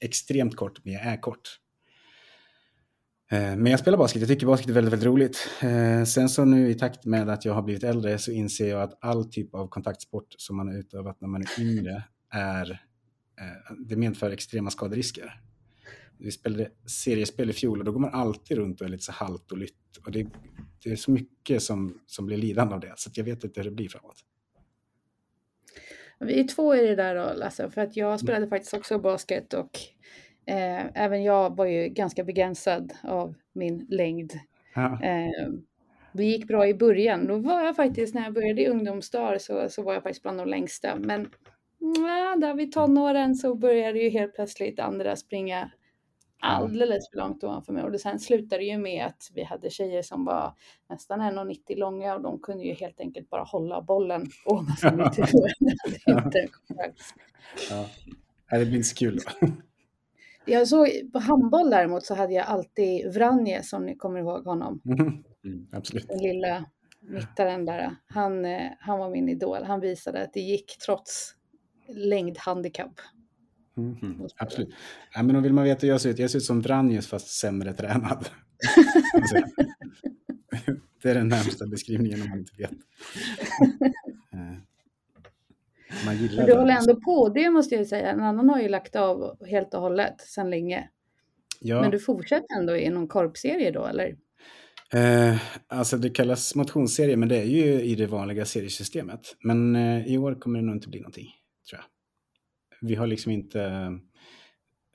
extremt 0.00 0.56
kort, 0.56 0.84
men 0.84 0.92
jag 0.92 1.02
är 1.02 1.16
kort. 1.16 1.60
Eh, 3.28 3.56
men 3.56 3.66
jag 3.66 3.80
spelar 3.80 3.98
basket, 3.98 4.20
jag 4.20 4.28
tycker 4.28 4.46
basket 4.46 4.68
är 4.68 4.72
väldigt, 4.72 4.92
väldigt 4.92 5.06
roligt. 5.06 5.48
Eh, 5.62 6.04
sen 6.04 6.28
så 6.28 6.44
nu 6.44 6.70
i 6.70 6.74
takt 6.74 7.04
med 7.04 7.28
att 7.28 7.44
jag 7.44 7.54
har 7.54 7.62
blivit 7.62 7.84
äldre 7.84 8.18
så 8.18 8.30
inser 8.32 8.68
jag 8.68 8.82
att 8.82 8.98
all 9.00 9.24
typ 9.24 9.54
av 9.54 9.68
kontaktsport 9.68 10.34
som 10.36 10.56
man 10.56 10.68
har 10.68 10.74
utövat 10.74 11.20
när 11.20 11.28
man 11.28 11.42
är 11.42 11.60
yngre 11.60 12.04
är, 12.30 12.70
eh, 13.40 13.74
det 13.78 13.96
medför 13.96 14.30
extrema 14.30 14.70
skaderisker. 14.70 15.40
vi 16.18 16.30
spelade 16.30 16.70
seriespel 16.86 17.50
i 17.50 17.52
fjol 17.52 17.78
och 17.78 17.84
då 17.84 17.92
går 17.92 18.00
man 18.00 18.14
alltid 18.14 18.56
runt 18.56 18.80
och 18.80 18.86
är 18.86 18.90
lite 18.90 19.04
så 19.04 19.12
halt 19.12 19.52
och 19.52 19.58
lytt. 19.58 19.96
Och 20.04 20.12
det, 20.12 20.26
det 20.84 20.90
är 20.90 20.96
så 20.96 21.10
mycket 21.10 21.62
som, 21.62 22.00
som 22.06 22.26
blir 22.26 22.36
lidande 22.36 22.74
av 22.74 22.80
det, 22.80 22.92
så 22.96 23.10
jag 23.14 23.24
vet 23.24 23.44
inte 23.44 23.60
hur 23.60 23.70
det 23.70 23.76
blir 23.76 23.88
framåt. 23.88 24.24
Vi 26.18 26.40
är 26.40 26.48
två 26.48 26.74
i 26.74 26.86
det 26.86 26.96
där 26.96 27.14
då, 27.14 27.32
Lasse, 27.34 27.70
för 27.70 27.80
att 27.80 27.96
jag 27.96 28.20
spelade 28.20 28.48
faktiskt 28.48 28.74
också 28.74 28.98
basket 28.98 29.54
och 29.54 29.78
eh, 30.46 30.86
även 31.04 31.22
jag 31.22 31.56
var 31.56 31.66
ju 31.66 31.88
ganska 31.88 32.24
begränsad 32.24 32.92
av 33.02 33.34
min 33.52 33.86
längd. 33.88 34.32
Ja. 34.74 35.02
Eh, 35.02 35.48
det 36.12 36.24
gick 36.24 36.48
bra 36.48 36.68
i 36.68 36.74
början. 36.74 37.26
Då 37.26 37.36
var 37.36 37.62
jag 37.62 37.76
faktiskt, 37.76 38.14
när 38.14 38.24
jag 38.24 38.32
började 38.32 38.62
i 38.62 38.68
ungdomsdagar 38.68 39.38
så, 39.38 39.68
så 39.68 39.82
var 39.82 39.94
jag 39.94 40.02
faktiskt 40.02 40.22
bland 40.22 40.38
de 40.38 40.48
längsta. 40.48 40.96
Men 40.96 41.30
ja, 41.78 42.36
där 42.36 42.54
vid 42.54 42.72
tonåren 42.72 43.34
så 43.34 43.54
började 43.54 43.98
ju 43.98 44.10
helt 44.10 44.34
plötsligt 44.34 44.80
andra 44.80 45.16
springa 45.16 45.70
alldeles 46.40 47.10
för 47.10 47.18
långt 47.18 47.44
ovanför 47.44 47.72
mig. 47.72 47.82
Och 47.82 48.00
sen 48.00 48.20
slutade 48.20 48.62
det 48.62 48.66
ju 48.66 48.78
med 48.78 49.06
att 49.06 49.30
vi 49.34 49.42
hade 49.42 49.70
tjejer 49.70 50.02
som 50.02 50.24
var 50.24 50.54
nästan 50.88 51.20
1,90 51.20 51.76
långa 51.76 52.14
och 52.14 52.22
de 52.22 52.38
kunde 52.40 52.64
ju 52.64 52.72
helt 52.74 53.00
enkelt 53.00 53.30
bara 53.30 53.42
hålla 53.42 53.82
bollen 53.82 54.26
ovanför 54.44 54.90
mitt 54.90 55.18
huvud. 55.18 55.50
ja. 57.70 57.86
ja, 58.50 58.58
det 58.58 58.64
inte 58.64 58.82
så 58.82 58.96
kul. 58.96 59.18
Jag 60.46 60.68
såg, 60.68 60.88
på 61.12 61.18
handboll 61.18 61.70
däremot 61.70 62.04
så 62.04 62.14
hade 62.14 62.34
jag 62.34 62.46
alltid 62.46 63.14
Vranje 63.14 63.62
som 63.62 63.86
ni 63.86 63.96
kommer 63.96 64.20
ihåg 64.20 64.44
honom. 64.44 64.80
Mm, 65.44 65.66
absolut. 65.72 66.08
Den 66.08 66.18
lilla 66.18 66.64
mittaren 67.00 67.64
där. 67.64 67.96
Han, 68.06 68.44
eh, 68.44 68.70
han 68.78 68.98
var 68.98 69.10
min 69.10 69.28
idol. 69.28 69.64
Han 69.64 69.80
visade 69.80 70.22
att 70.22 70.32
det 70.32 70.40
gick 70.40 70.78
trots 70.78 71.34
längdhandikapp. 71.88 73.00
Mm, 73.76 73.96
mm, 74.02 74.28
absolut. 74.36 74.74
Ja, 75.14 75.22
men 75.22 75.42
vill 75.42 75.52
man 75.52 75.64
veta 75.64 75.86
hur 75.86 75.88
jag 75.88 76.00
ser 76.00 76.10
ut, 76.10 76.18
jag 76.18 76.30
ser 76.30 76.38
ut 76.38 76.44
som 76.44 76.60
Vranjes 76.60 77.06
fast 77.06 77.28
sämre 77.28 77.72
tränad. 77.72 78.22
det 81.02 81.10
är 81.10 81.14
den 81.14 81.28
närmsta 81.28 81.66
beskrivningen 81.66 82.22
om 82.22 82.28
man 82.28 82.38
inte 82.38 82.52
vet. 82.58 82.70
Eh, 85.88 86.06
man 86.06 86.16
gillar 86.16 86.36
men 86.36 86.46
du 86.46 86.56
håller 86.56 86.76
ändå 86.76 87.00
på, 87.00 87.28
det 87.28 87.50
måste 87.50 87.74
jag 87.74 87.86
säga. 87.86 88.10
En 88.10 88.20
annan 88.20 88.48
har 88.48 88.60
ju 88.60 88.68
lagt 88.68 88.96
av 88.96 89.46
helt 89.46 89.74
och 89.74 89.80
hållet 89.80 90.20
sedan 90.20 90.50
länge. 90.50 90.88
Ja. 91.60 91.80
Men 91.80 91.90
du 91.90 91.98
fortsätter 91.98 92.56
ändå 92.58 92.76
i 92.76 92.90
någon 92.90 93.08
korpserie 93.08 93.70
då, 93.70 93.86
eller? 93.86 94.16
Eh, 94.92 95.36
alltså 95.68 95.96
det 95.96 96.10
kallas 96.10 96.54
motionsserie, 96.54 97.16
men 97.16 97.28
det 97.28 97.36
är 97.36 97.44
ju 97.44 97.82
i 97.82 97.94
det 97.94 98.06
vanliga 98.06 98.44
seriesystemet. 98.44 99.20
Men 99.44 99.76
eh, 99.76 100.06
i 100.06 100.18
år 100.18 100.34
kommer 100.34 100.58
det 100.58 100.66
nog 100.66 100.76
inte 100.76 100.88
bli 100.88 101.00
någonting, 101.00 101.28
tror 101.70 101.80
jag 101.80 101.86
vi 102.80 102.94
har 102.94 103.06
liksom 103.06 103.32
inte... 103.32 103.62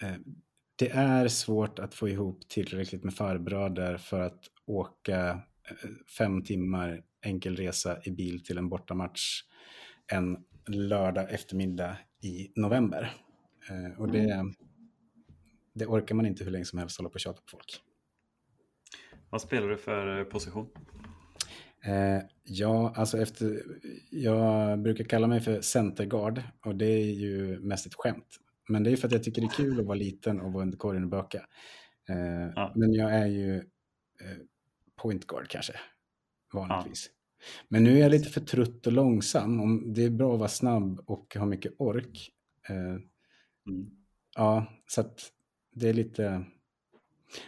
Eh, 0.01 0.15
det 0.75 0.89
är 0.89 1.27
svårt 1.27 1.79
att 1.79 1.93
få 1.93 2.09
ihop 2.09 2.47
tillräckligt 2.47 3.03
med 3.03 3.13
farbröder 3.13 3.97
för 3.97 4.19
att 4.19 4.39
åka 4.65 5.29
eh, 5.69 5.89
fem 6.17 6.43
timmar 6.43 7.01
enkel 7.21 7.55
resa 7.55 7.97
i 8.03 8.11
bil 8.11 8.43
till 8.43 8.57
en 8.57 8.69
bortamatch 8.69 9.41
en 10.07 10.37
lördag 10.67 11.33
eftermiddag 11.33 11.97
i 12.21 12.51
november. 12.55 13.13
Eh, 13.69 14.01
och 14.01 14.11
det, 14.11 14.29
mm. 14.31 14.53
det 15.73 15.85
orkar 15.85 16.15
man 16.15 16.25
inte 16.25 16.43
hur 16.43 16.51
länge 16.51 16.65
som 16.65 16.79
helst 16.79 16.97
hålla 16.97 17.09
på 17.09 17.13
och 17.13 17.19
tjata 17.19 17.41
på 17.41 17.47
folk. 17.47 17.81
Vad 19.29 19.41
spelar 19.41 19.67
du 19.67 19.77
för 19.77 20.23
position? 20.23 20.69
Eh, 21.85 22.23
ja, 22.43 22.93
alltså 22.95 23.17
efter, 23.17 23.63
jag 24.11 24.79
brukar 24.81 25.03
kalla 25.03 25.27
mig 25.27 25.41
för 25.41 25.61
centergard 25.61 26.41
och 26.65 26.75
det 26.75 26.85
är 26.85 27.13
ju 27.13 27.59
mest 27.59 27.85
ett 27.85 27.95
skämt. 27.95 28.37
Men 28.69 28.83
det 28.83 28.91
är 28.91 28.97
för 28.97 29.07
att 29.07 29.13
jag 29.13 29.23
tycker 29.23 29.41
det 29.41 29.47
är 29.47 29.55
kul 29.55 29.79
att 29.79 29.85
vara 29.85 29.97
liten 29.97 30.41
och 30.41 30.53
vara 30.53 30.63
under 30.63 30.77
korgen 30.77 31.03
och 31.03 31.09
böka. 31.09 31.45
Eh, 32.09 32.51
ja. 32.55 32.73
Men 32.75 32.93
jag 32.93 33.13
är 33.13 33.25
ju 33.25 33.55
eh, 33.55 34.37
point 34.95 35.27
guard 35.27 35.47
kanske, 35.47 35.73
vanligtvis. 36.53 37.09
Men 37.67 37.83
nu 37.83 37.95
är 37.95 37.99
jag 37.99 38.11
lite 38.11 38.29
för 38.29 38.41
trött 38.41 38.87
och 38.87 38.93
långsam. 38.93 39.61
Om 39.61 39.93
det 39.93 40.03
är 40.03 40.09
bra 40.09 40.33
att 40.33 40.39
vara 40.39 40.49
snabb 40.49 41.03
och 41.05 41.35
ha 41.35 41.45
mycket 41.45 41.73
ork. 41.77 42.31
Eh, 42.69 42.75
mm. 42.75 43.91
Ja, 44.35 44.65
så 44.87 45.01
att 45.01 45.31
det 45.75 45.89
är 45.89 45.93
lite 45.93 46.45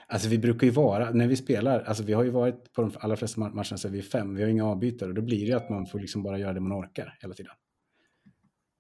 Alltså 0.08 0.30
vi 0.30 0.38
brukar 0.38 0.68
ju 0.68 0.74
vara, 0.74 1.10
när 1.12 1.28
vi 1.28 1.36
spelar, 1.36 1.82
alltså 1.82 2.04
vi 2.04 2.14
har 2.14 2.24
ju 2.24 2.30
varit 2.30 2.74
på 2.74 2.82
de 2.82 2.92
allra 3.00 3.16
flesta 3.16 3.42
matcherna 3.42 3.64
så 3.64 3.88
är 3.88 3.92
vi 3.92 4.02
fem, 4.02 4.36
vi 4.36 4.44
har 4.44 4.50
inga 4.50 4.66
avbytare 4.66 5.10
och 5.10 5.16
då 5.16 5.22
blir 5.22 5.40
det 5.40 5.46
ju 5.46 5.54
att 5.54 5.70
man 5.70 5.86
får 5.86 6.00
liksom 6.00 6.24
bara 6.24 6.38
göra 6.38 6.54
det 6.54 6.60
man 6.60 6.80
orkar 6.80 7.18
hela 7.22 7.34
tiden. 7.34 7.54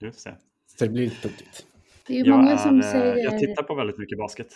Just 0.01 0.23
det. 0.23 0.37
Så 0.65 0.85
det 0.85 0.91
blir 0.91 1.03
lite 1.03 1.21
tokigt. 1.21 1.65
Det 2.07 2.19
är 2.19 2.25
ju 2.25 2.31
många 2.31 2.57
som 2.57 2.77
är, 2.77 2.81
säger... 2.81 3.15
Jag 3.15 3.39
tittar 3.39 3.63
på 3.63 3.75
väldigt 3.75 3.97
mycket 3.97 4.17
basket. 4.17 4.47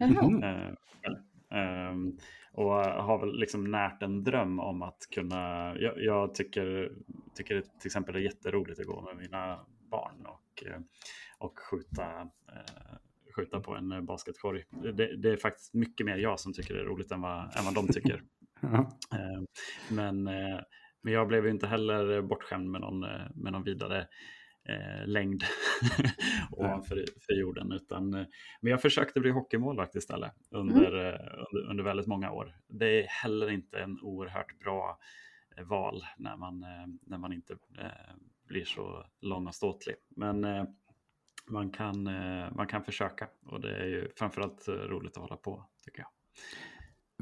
Mm. 0.00 0.42
Um, 1.52 2.18
och 2.52 2.72
har 2.84 3.18
väl 3.18 3.38
liksom 3.38 3.70
närt 3.70 4.02
en 4.02 4.24
dröm 4.24 4.60
om 4.60 4.82
att 4.82 4.98
kunna, 5.14 5.74
jag, 5.78 6.02
jag 6.02 6.34
tycker, 6.34 6.92
tycker 7.34 7.54
det 7.54 7.62
till 7.62 7.88
exempel 7.88 8.16
är 8.16 8.20
jätteroligt 8.20 8.80
att 8.80 8.86
gå 8.86 9.02
med 9.02 9.16
mina 9.16 9.66
barn 9.90 10.26
och, 10.26 10.66
eh, 10.66 10.80
och 11.38 11.58
skjuta 11.58 12.22
uh, 12.22 12.98
skjuta 13.36 13.60
på 13.60 13.74
en 13.74 13.92
eh, 13.92 14.00
basketkorg. 14.00 14.64
Det, 14.94 15.16
det, 15.16 15.30
är 15.30 15.36
faktiskt 15.36 15.74
mycket 15.74 16.06
mer 16.06 16.16
jag 16.16 16.40
som 16.40 16.52
tycker 16.52 16.74
det 16.74 16.80
är 16.80 16.84
roligt 16.84 17.10
än 17.10 17.20
vad, 17.20 17.42
än 17.42 17.64
vad 17.64 17.74
de 17.74 17.88
tycker. 17.88 18.22
Eh, 19.12 19.42
men, 19.90 20.26
eh, 20.26 20.60
men 21.02 21.12
jag 21.12 21.28
blev 21.28 21.44
ju 21.44 21.50
inte 21.50 21.66
heller 21.66 22.22
bortskämd 22.22 22.70
med 22.70 22.80
någon, 22.80 23.00
med 23.34 23.52
någon 23.52 23.62
vidare 23.62 24.06
eh, 24.64 25.06
längd 25.06 25.44
ovanför 26.50 27.04
för 27.26 27.32
jorden. 27.32 27.72
Utan, 27.72 28.10
men 28.60 28.70
jag 28.70 28.82
försökte 28.82 29.20
bli 29.20 29.30
hockeymålvakt 29.30 29.94
istället 29.94 30.32
under, 30.50 30.86
mm. 30.86 31.20
under, 31.52 31.70
under, 31.70 31.84
väldigt 31.84 32.06
många 32.06 32.32
år. 32.32 32.56
Det 32.68 33.02
är 33.02 33.06
heller 33.06 33.50
inte 33.50 33.78
en 33.78 34.00
oerhört 34.00 34.58
bra 34.58 34.98
val 35.62 36.04
när 36.16 36.36
man, 36.36 36.60
när 37.02 37.18
man 37.18 37.32
inte 37.32 37.52
eh, 37.52 38.14
blir 38.52 38.64
så 38.64 39.06
lång 39.20 39.46
och 39.46 39.54
ståtlig. 39.54 39.94
Men 40.16 40.44
eh, 40.44 40.64
man 41.46 41.70
kan, 41.70 42.06
eh, 42.06 42.52
man 42.52 42.66
kan 42.66 42.84
försöka 42.84 43.28
och 43.46 43.60
det 43.60 43.76
är 43.76 43.86
ju 43.86 44.08
framförallt 44.16 44.68
eh, 44.68 44.74
roligt 44.74 45.16
att 45.16 45.22
hålla 45.22 45.36
på 45.36 45.64
tycker 45.84 46.00
jag. 46.00 46.08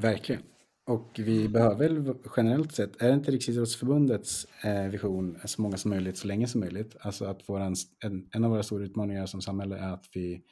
Verkligen. 0.02 0.42
Och 0.90 1.20
vi 1.25 1.49
behöver 1.49 1.88
väl 1.88 2.14
generellt 2.37 2.73
sett, 2.73 3.02
är 3.02 3.09
det 3.09 3.14
inte 3.14 3.30
Riksidrottsförbundets 3.30 4.47
eh, 4.64 4.88
vision 4.88 5.38
så 5.44 5.62
många 5.62 5.76
som 5.76 5.90
möjligt 5.90 6.16
så 6.16 6.26
länge 6.26 6.47
som 6.47 6.61
möjligt? 6.61 6.97
Alltså 7.00 7.25
att 7.25 7.49
våran, 7.49 7.75
en, 8.04 8.28
en 8.30 8.44
av 8.44 8.50
våra 8.50 8.62
stora 8.62 8.85
utmaningar 8.85 9.26
som 9.26 9.42
samhälle 9.42 9.76
är 9.76 9.92
att 9.92 10.04
vi, 10.12 10.42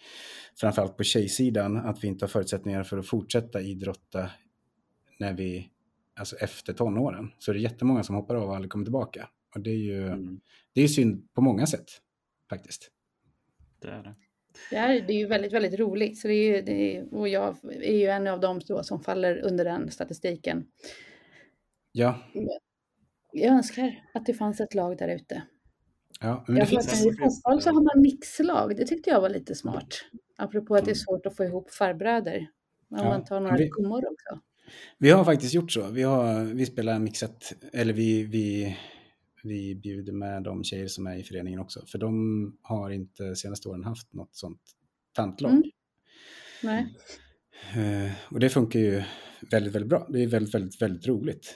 framförallt 0.61 0.97
på 0.97 1.05
tjejsidan, 1.05 1.77
att 1.77 2.05
vi 2.05 2.09
inte 2.09 2.25
har 2.25 2.29
förutsättningar 2.29 2.83
för 2.83 2.99
att 2.99 3.07
fortsätta 3.07 3.61
idrotta 3.61 4.31
när 5.19 5.33
vi, 5.33 5.71
alltså 6.21 6.37
efter 6.37 6.73
tonåren. 6.73 7.31
Så 7.39 7.53
det 7.53 7.59
är 7.59 7.61
jättemånga 7.61 8.03
som 8.03 8.15
hoppar 8.15 8.35
av 8.35 8.49
och 8.49 8.55
aldrig 8.55 8.71
kommer 8.71 8.85
tillbaka. 8.85 9.29
Och 9.55 9.61
det 9.61 9.71
är 9.71 9.77
ju, 9.77 10.07
mm. 10.07 10.41
det 10.73 10.83
är 10.83 10.89
synd 10.89 11.35
på 11.35 11.41
många 11.41 11.67
sätt 11.67 11.89
faktiskt 12.51 12.91
det 13.81 13.89
är 13.89 14.03
det. 14.03 14.15
Det 14.71 14.77
är, 14.77 15.01
det 15.01 15.13
är 15.13 15.19
ju 15.19 15.27
väldigt, 15.27 15.53
väldigt 15.53 15.81
roligt. 15.81 16.19
Så 16.19 16.29
det 16.29 16.35
är 16.35 16.57
ju, 16.57 16.63
det 16.63 16.97
är, 16.97 17.15
och 17.15 17.29
jag 17.29 17.57
är 17.65 17.97
ju 17.97 18.07
en 18.07 18.27
av 18.27 18.41
dem 18.41 18.61
som 18.61 19.01
faller 19.01 19.39
under 19.39 19.65
den 19.65 19.91
statistiken. 19.91 20.67
Ja. 21.93 22.19
Jag 23.33 23.55
önskar 23.55 24.05
att 24.15 24.27
det 24.27 24.35
fanns 24.35 24.61
ett 24.61 24.75
lag 24.75 24.99
där 24.99 25.09
ute. 25.09 25.43
Ja, 26.21 26.45
men 26.47 26.55
det 26.55 26.61
jag 26.61 26.69
finns... 26.69 27.07
I 27.07 27.11
fotboll 27.11 27.63
så 27.63 27.71
har 27.71 27.83
man 27.83 28.03
mixlag. 28.03 28.77
Det 28.77 28.85
tyckte 28.85 29.11
jag 29.11 29.21
var 29.21 29.29
lite 29.29 29.55
smart. 29.55 30.05
Apropå 30.37 30.77
att 30.77 30.85
det 30.85 30.91
är 30.91 30.95
svårt 30.95 31.27
att 31.27 31.37
få 31.37 31.45
ihop 31.45 31.71
farbröder. 31.71 32.47
Om 32.91 32.99
ja, 32.99 33.05
man 33.05 33.25
tar 33.25 33.41
några 33.41 33.57
vi, 33.57 33.69
gummor 33.69 34.13
också. 34.13 34.41
Vi 34.99 35.11
har 35.11 35.25
faktiskt 35.25 35.55
gjort 35.55 35.73
så. 35.73 35.87
Vi, 35.87 36.03
har, 36.03 36.45
vi 36.45 36.67
spelar 36.67 36.99
mixat, 36.99 37.53
eller 37.73 37.93
vi, 37.93 38.23
vi 38.25 38.77
vi 39.43 39.75
bjuder 39.75 40.13
med 40.13 40.43
de 40.43 40.65
tjejer 40.65 40.87
som 40.87 41.07
är 41.07 41.17
i 41.17 41.23
föreningen 41.23 41.61
också. 41.61 41.87
För 41.87 41.99
de 41.99 42.59
har 42.63 42.91
inte 42.91 43.37
senaste 43.37 43.69
åren 43.69 43.85
haft 43.85 44.13
något 44.13 44.37
sånt 44.37 44.61
tantlag. 45.13 45.51
Mm. 45.51 45.71
Nej. 46.63 46.95
Uh, 47.77 48.13
och 48.31 48.41
det 48.41 48.51
funkar 48.51 48.79
ju 48.79 49.03
väldigt, 49.51 49.75
väldigt 49.75 49.89
bra. 49.89 50.07
Det 50.09 50.23
är 50.23 50.27
väldigt, 50.27 50.55
väldigt, 50.55 50.83
väldigt 50.83 51.07
roligt 51.07 51.55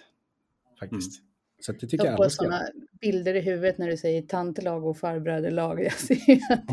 faktiskt. 0.80 1.20
Mm. 1.20 1.28
Så 1.60 1.72
det 1.72 1.78
tycker 1.78 1.96
jag, 2.04 2.06
jag 2.06 2.20
alla 2.20 2.30
ska. 2.30 2.44
sådana 2.44 2.62
bilder 3.00 3.34
i 3.34 3.40
huvudet 3.40 3.78
när 3.78 3.88
du 3.88 3.96
säger 3.96 4.22
tantlag 4.22 4.86
och 4.86 4.98
farbröderlag. 4.98 5.82
Jag 5.84 5.92
ser 5.92 6.38
att 6.52 6.68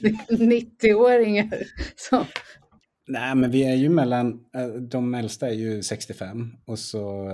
det 0.00 0.08
är 0.08 0.36
90-åringar 0.36 1.62
som... 1.96 2.24
Nej, 3.06 3.34
men 3.34 3.50
vi 3.50 3.64
är 3.64 3.74
ju 3.74 3.88
mellan, 3.88 4.44
eh, 4.56 4.66
de 4.66 5.14
äldsta 5.14 5.48
är 5.48 5.54
ju 5.54 5.82
65 5.82 6.56
och 6.64 6.78
så 6.78 7.28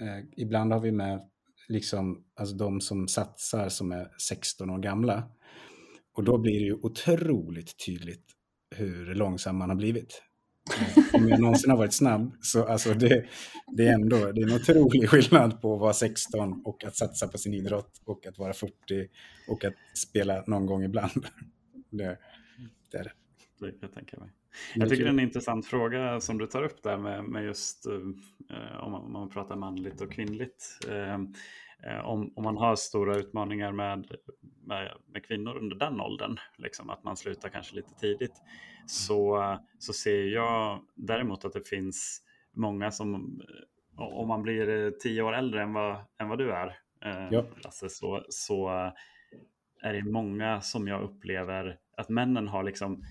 eh, 0.00 0.24
ibland 0.36 0.72
har 0.72 0.80
vi 0.80 0.92
med 0.92 1.29
liksom, 1.70 2.24
alltså 2.36 2.56
de 2.56 2.80
som 2.80 3.08
satsar 3.08 3.68
som 3.68 3.92
är 3.92 4.08
16 4.18 4.70
år 4.70 4.78
gamla. 4.78 5.30
Och 6.16 6.24
då 6.24 6.38
blir 6.38 6.60
det 6.60 6.66
ju 6.66 6.74
otroligt 6.74 7.86
tydligt 7.86 8.24
hur 8.76 9.14
långsam 9.14 9.56
man 9.56 9.68
har 9.68 9.76
blivit. 9.76 10.22
Eh, 10.80 11.04
om 11.14 11.28
jag 11.28 11.40
någonsin 11.40 11.70
har 11.70 11.78
varit 11.78 11.92
snabb 11.92 12.32
så 12.40 12.64
alltså 12.64 12.94
det, 12.94 13.26
det 13.76 13.88
är 13.88 13.94
ändå 13.94 14.32
det 14.32 14.40
är 14.40 14.48
en 14.48 14.54
otrolig 14.54 15.08
skillnad 15.08 15.60
på 15.60 15.74
att 15.74 15.80
vara 15.80 15.92
16 15.92 16.62
och 16.64 16.84
att 16.84 16.96
satsa 16.96 17.28
på 17.28 17.38
sin 17.38 17.54
idrott 17.54 18.00
och 18.04 18.26
att 18.26 18.38
vara 18.38 18.52
40 18.52 18.72
och 19.48 19.64
att 19.64 19.74
spela 19.94 20.44
någon 20.46 20.66
gång 20.66 20.84
ibland. 20.84 21.26
Det, 21.90 22.18
det 22.90 22.98
är 22.98 23.04
det. 23.04 23.12
Det 23.58 23.70
kan 23.70 23.78
jag 23.80 23.94
tänka 23.94 24.20
mig. 24.20 24.30
Jag 24.74 24.88
tycker 24.88 25.04
det 25.04 25.08
är 25.08 25.12
en 25.12 25.20
intressant 25.20 25.66
fråga 25.66 26.20
som 26.20 26.38
du 26.38 26.46
tar 26.46 26.62
upp 26.62 26.82
där 26.82 26.96
med, 26.96 27.24
med 27.24 27.44
just 27.44 27.86
eh, 27.86 27.94
om, 28.80 28.92
man, 28.92 29.04
om, 29.04 29.12
man, 29.12 29.28
pratar 29.28 29.56
manligt 29.56 30.00
och 30.00 30.12
kvinnligt. 30.12 30.78
Eh, 30.88 31.14
eh, 31.92 32.04
om, 32.04 32.32
om, 32.36 32.44
man 32.44 32.56
har 32.56 32.76
stora 32.76 33.16
utmaningar 33.16 33.72
med, 33.72 34.06
med, 34.64 34.92
med, 35.12 35.24
kvinnor 35.24 35.56
under 35.56 35.76
den 35.76 36.00
åldern, 36.00 36.36
liksom 36.56 36.90
att 36.90 37.04
man 37.04 37.16
slutar 37.16 37.48
kanske 37.48 37.76
lite 37.76 37.94
tidigt, 37.94 38.42
så, 38.86 39.58
så 39.78 39.92
ser 39.92 40.22
jag 40.22 40.80
däremot 40.94 41.44
att 41.44 41.52
det 41.52 41.68
finns 41.68 42.22
många 42.52 42.90
som, 42.90 43.40
om 43.96 44.28
man 44.28 44.42
blir 44.42 44.90
tio 44.90 45.22
år 45.22 45.32
äldre 45.32 45.62
än 45.62 45.72
vad, 45.72 45.96
än 46.18 46.28
vad 46.28 46.38
du 46.38 46.52
är, 46.52 46.66
eh, 47.04 47.28
ja. 47.30 47.44
Lasse, 47.64 47.88
så, 47.88 48.24
så 48.28 48.92
är 49.82 49.92
det 49.92 50.02
många 50.02 50.60
som 50.60 50.88
jag 50.88 51.02
upplever 51.02 51.78
att 52.00 52.08
männen 52.08 52.48
har 52.48 52.64
liksom 52.64 53.04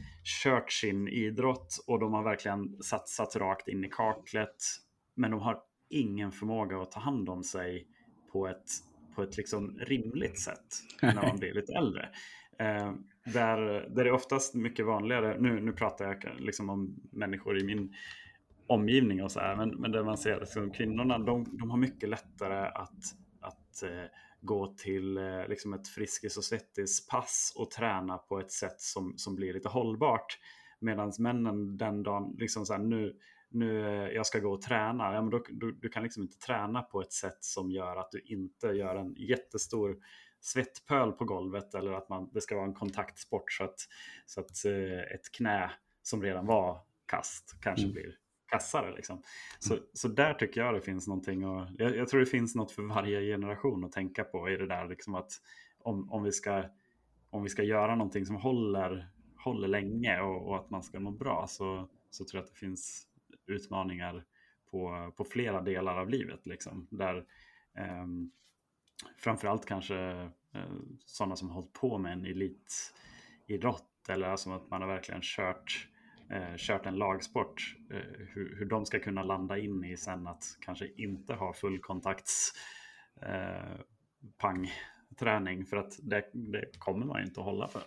kört 0.44 0.72
sin 0.72 1.08
idrott 1.08 1.84
och 1.88 2.00
de 2.00 2.14
har 2.14 2.24
verkligen 2.24 2.84
satsat 2.84 3.36
rakt 3.36 3.68
in 3.68 3.86
i 3.86 3.90
kaklet. 3.90 4.56
Men 5.16 5.32
de 5.32 5.40
har 5.40 5.60
ingen 5.90 6.32
förmåga 6.32 6.82
att 6.82 6.92
ta 6.92 7.00
hand 7.00 7.30
om 7.30 7.44
sig 7.44 7.88
på 8.32 8.48
ett, 8.48 8.66
på 9.16 9.24
ett 9.24 9.38
liksom 9.38 9.80
rimligt 9.80 10.40
sätt 10.40 10.66
när 11.02 11.22
de 11.22 11.38
blir 11.38 11.54
lite 11.54 11.74
äldre. 11.74 12.10
Eh, 12.60 12.94
där, 13.26 13.58
där 13.90 14.04
det 14.04 14.10
är 14.10 14.12
oftast 14.12 14.56
mycket 14.56 14.86
vanligare, 14.86 15.38
nu, 15.40 15.62
nu 15.62 15.72
pratar 15.74 16.06
jag 16.06 16.40
liksom 16.40 16.70
om 16.70 16.96
människor 17.12 17.58
i 17.60 17.64
min 17.64 17.94
omgivning 18.68 19.24
och 19.24 19.32
så 19.32 19.40
här, 19.40 19.56
men, 19.56 19.70
men 19.70 19.92
där 19.92 20.04
man 20.04 20.18
ser 20.18 20.34
att 20.34 20.40
liksom, 20.40 20.72
kvinnorna 20.72 21.20
de, 21.20 21.58
de 21.58 21.72
har 21.72 21.78
mycket 21.78 22.10
lättare 22.10 22.68
att, 22.68 23.16
att 23.42 23.84
eh, 23.84 24.06
gå 24.42 24.76
till 24.76 25.18
eh, 25.18 25.48
liksom 25.48 25.74
ett 25.74 25.88
Friskis 25.88 26.38
och 26.38 26.44
Svettis-pass 26.44 27.54
och 27.56 27.72
träna 27.72 28.18
på 28.18 28.40
ett 28.40 28.52
sätt 28.52 28.82
som, 28.82 29.18
som 29.18 29.36
blir 29.36 29.54
lite 29.54 29.70
hållbart. 29.70 30.40
Medan 30.80 31.14
männen 31.20 31.78
den 31.78 32.04
dagen, 32.04 32.36
liksom 32.38 32.66
så 32.66 32.74
här, 32.74 32.80
nu, 32.80 33.16
nu 33.50 33.86
eh, 33.86 34.10
jag 34.16 34.26
ska 34.26 34.40
gå 34.40 34.54
och 34.54 34.62
träna, 34.62 35.14
ja, 35.14 35.22
men 35.22 35.30
då, 35.30 35.44
du, 35.50 35.72
du 35.72 35.90
kan 35.90 36.04
liksom 36.04 36.24
inte 36.24 36.38
träna 36.38 36.82
på 36.82 37.02
ett 37.02 37.14
sätt 37.14 37.38
som 37.44 37.72
gör 37.72 37.96
att 37.96 38.12
du 38.12 38.20
inte 38.20 38.68
gör 38.68 38.96
en 38.96 39.16
jättestor 39.18 39.98
svettpöl 40.42 41.12
på 41.12 41.26
golvet 41.26 41.76
eller 41.76 41.92
att 41.92 42.10
man, 42.10 42.30
det 42.34 42.42
ska 42.42 42.56
vara 42.56 42.66
en 42.66 42.74
kontaktsport 42.74 43.52
så 43.52 43.64
att, 43.64 43.80
så 44.26 44.42
att 44.42 44.66
eh, 44.66 45.16
ett 45.16 45.32
knä 45.32 45.72
som 46.02 46.24
redan 46.24 46.46
var 46.46 46.82
kast 47.06 47.58
kanske 47.62 47.86
mm. 47.86 47.94
blir 47.94 48.16
kassare. 48.50 48.96
Liksom. 48.96 49.22
Så, 49.60 49.74
mm. 49.74 49.86
så 49.94 50.08
där 50.08 50.34
tycker 50.34 50.62
jag 50.62 50.74
det 50.74 50.82
finns 50.82 51.08
någonting. 51.08 51.46
Och, 51.46 51.68
jag, 51.78 51.96
jag, 51.96 52.08
tror 52.08 52.20
det 52.20 52.26
finns 52.26 52.56
något 52.56 52.72
för 52.72 52.84
varje 52.84 53.22
generation 53.22 53.84
att 53.84 53.92
tänka 53.92 54.24
på 54.24 54.50
i 54.50 54.58
det 54.58 54.68
där. 54.68 54.88
Liksom 54.88 55.16
att 55.16 55.32
om, 55.80 56.12
om, 56.12 56.24
vi 56.24 56.32
ska, 56.32 56.64
om 57.30 57.44
vi 57.44 57.50
ska 57.50 57.64
göra 57.64 57.96
någonting 57.96 58.26
som 58.26 58.36
håller, 58.36 59.10
håller 59.44 59.68
länge 59.68 60.20
och, 60.22 60.48
och 60.48 60.56
att 60.56 60.70
man 60.70 60.84
ska 60.84 61.00
må 61.00 61.12
bra 61.12 61.46
så, 61.48 61.90
så 62.10 62.26
tror 62.26 62.40
jag 62.40 62.44
att 62.44 62.54
det 62.54 62.60
finns 62.60 63.08
utmaningar 63.48 64.26
på, 64.72 65.12
på 65.18 65.24
flera 65.24 65.62
delar 65.62 65.98
av 65.98 66.10
livet. 66.10 66.46
Liksom, 66.46 66.88
där 66.92 67.26
eh, 67.78 68.06
Framförallt 69.18 69.66
kanske 69.66 69.98
eh, 70.54 70.74
sådana 71.06 71.36
som 71.36 71.48
har 71.50 71.56
hållit 71.56 71.74
på 71.74 71.98
med 71.98 72.14
en 72.14 72.26
elitidrott 72.26 74.10
eller 74.10 74.28
alltså 74.28 74.52
att 74.52 74.70
man 74.70 74.82
har 74.82 74.88
verkligen 74.88 75.22
kört 75.24 75.88
eh, 76.32 76.56
kört 76.58 76.86
en 76.86 76.96
lagsport, 76.96 77.76
eh, 77.92 77.98
hur, 78.34 78.56
hur 78.60 78.66
de 78.66 78.86
ska 78.86 79.00
kunna 79.00 79.24
landa 79.24 79.58
in 79.58 79.84
i 79.84 79.98
sen 79.98 80.28
att 80.28 80.44
kanske 80.62 80.88
inte 80.98 81.34
ha 81.34 81.54
fullkontakts 81.54 82.54
eh, 83.22 83.80
pangträning 84.38 85.66
för 85.66 85.78
att 85.78 85.92
det, 86.02 86.24
det 86.34 86.80
kommer 86.80 87.06
man 87.06 87.20
ju 87.20 87.26
inte 87.26 87.40
att 87.40 87.46
hålla 87.46 87.68
för. 87.68 87.84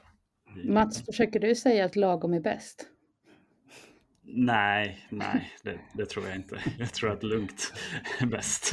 Mats, 0.64 1.06
försöker 1.06 1.40
du 1.40 1.54
säga 1.54 1.84
att 1.84 1.96
lagom 1.96 2.34
är 2.34 2.40
bäst? 2.40 2.88
Nej, 4.34 4.98
nej, 5.10 5.52
det, 5.62 5.78
det, 5.94 6.06
tror 6.06 6.26
jag 6.26 6.36
inte. 6.36 6.58
Jag 6.78 6.94
tror 6.94 7.12
att 7.12 7.22
lugnt 7.22 7.72
är 8.20 8.26
bäst. 8.26 8.72